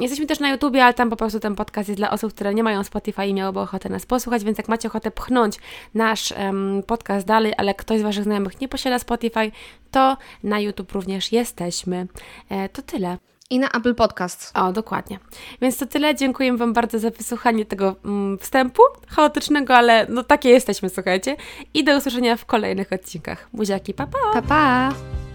Jesteśmy 0.00 0.26
też 0.26 0.40
na 0.40 0.50
YouTubie, 0.50 0.84
ale 0.84 0.94
tam 0.94 1.10
po 1.10 1.16
prostu 1.16 1.40
ten 1.40 1.54
podcast 1.54 1.88
jest 1.88 2.00
dla 2.00 2.10
osób, 2.10 2.34
które 2.34 2.54
nie 2.54 2.62
mają 2.62 2.84
Spotify 2.84 3.26
i 3.26 3.34
miałyby 3.34 3.60
ochotę 3.60 3.88
nas 3.88 4.06
posłuchać, 4.06 4.44
więc 4.44 4.58
jak 4.58 4.68
macie 4.68 4.88
ochotę 4.88 5.10
pchnąć 5.10 5.56
nasz 5.94 6.32
um, 6.32 6.82
podcast 6.86 7.26
dalej, 7.26 7.52
ale 7.56 7.74
ktoś 7.74 8.00
z 8.00 8.02
Waszych 8.02 8.24
znajomych 8.24 8.60
nie 8.60 8.68
posiada 8.68 8.98
Spotify, 8.98 9.52
to 9.90 10.16
na 10.42 10.60
YouTube 10.60 10.92
również 10.92 11.32
jesteśmy. 11.32 12.06
E, 12.48 12.68
to 12.68 12.82
tyle. 12.82 13.18
I 13.50 13.58
na 13.58 13.68
Apple 13.68 13.94
Podcast. 13.94 14.52
O, 14.54 14.72
dokładnie. 14.72 15.18
Więc 15.62 15.76
to 15.78 15.86
tyle. 15.86 16.14
Dziękuję 16.14 16.56
Wam 16.56 16.72
bardzo 16.72 16.98
za 16.98 17.10
wysłuchanie 17.10 17.64
tego 17.64 17.96
mm, 18.04 18.38
wstępu 18.38 18.82
chaotycznego, 19.08 19.76
ale 19.76 20.06
no 20.08 20.22
takie 20.22 20.48
jesteśmy, 20.48 20.88
słuchajcie. 20.88 21.36
I 21.74 21.84
do 21.84 21.96
usłyszenia 21.96 22.36
w 22.36 22.44
kolejnych 22.44 22.92
odcinkach. 22.92 23.48
Buziaki, 23.52 23.94
pa 23.94 24.06
pa! 24.06 24.18
Pa 24.32 24.42
pa! 24.42 25.27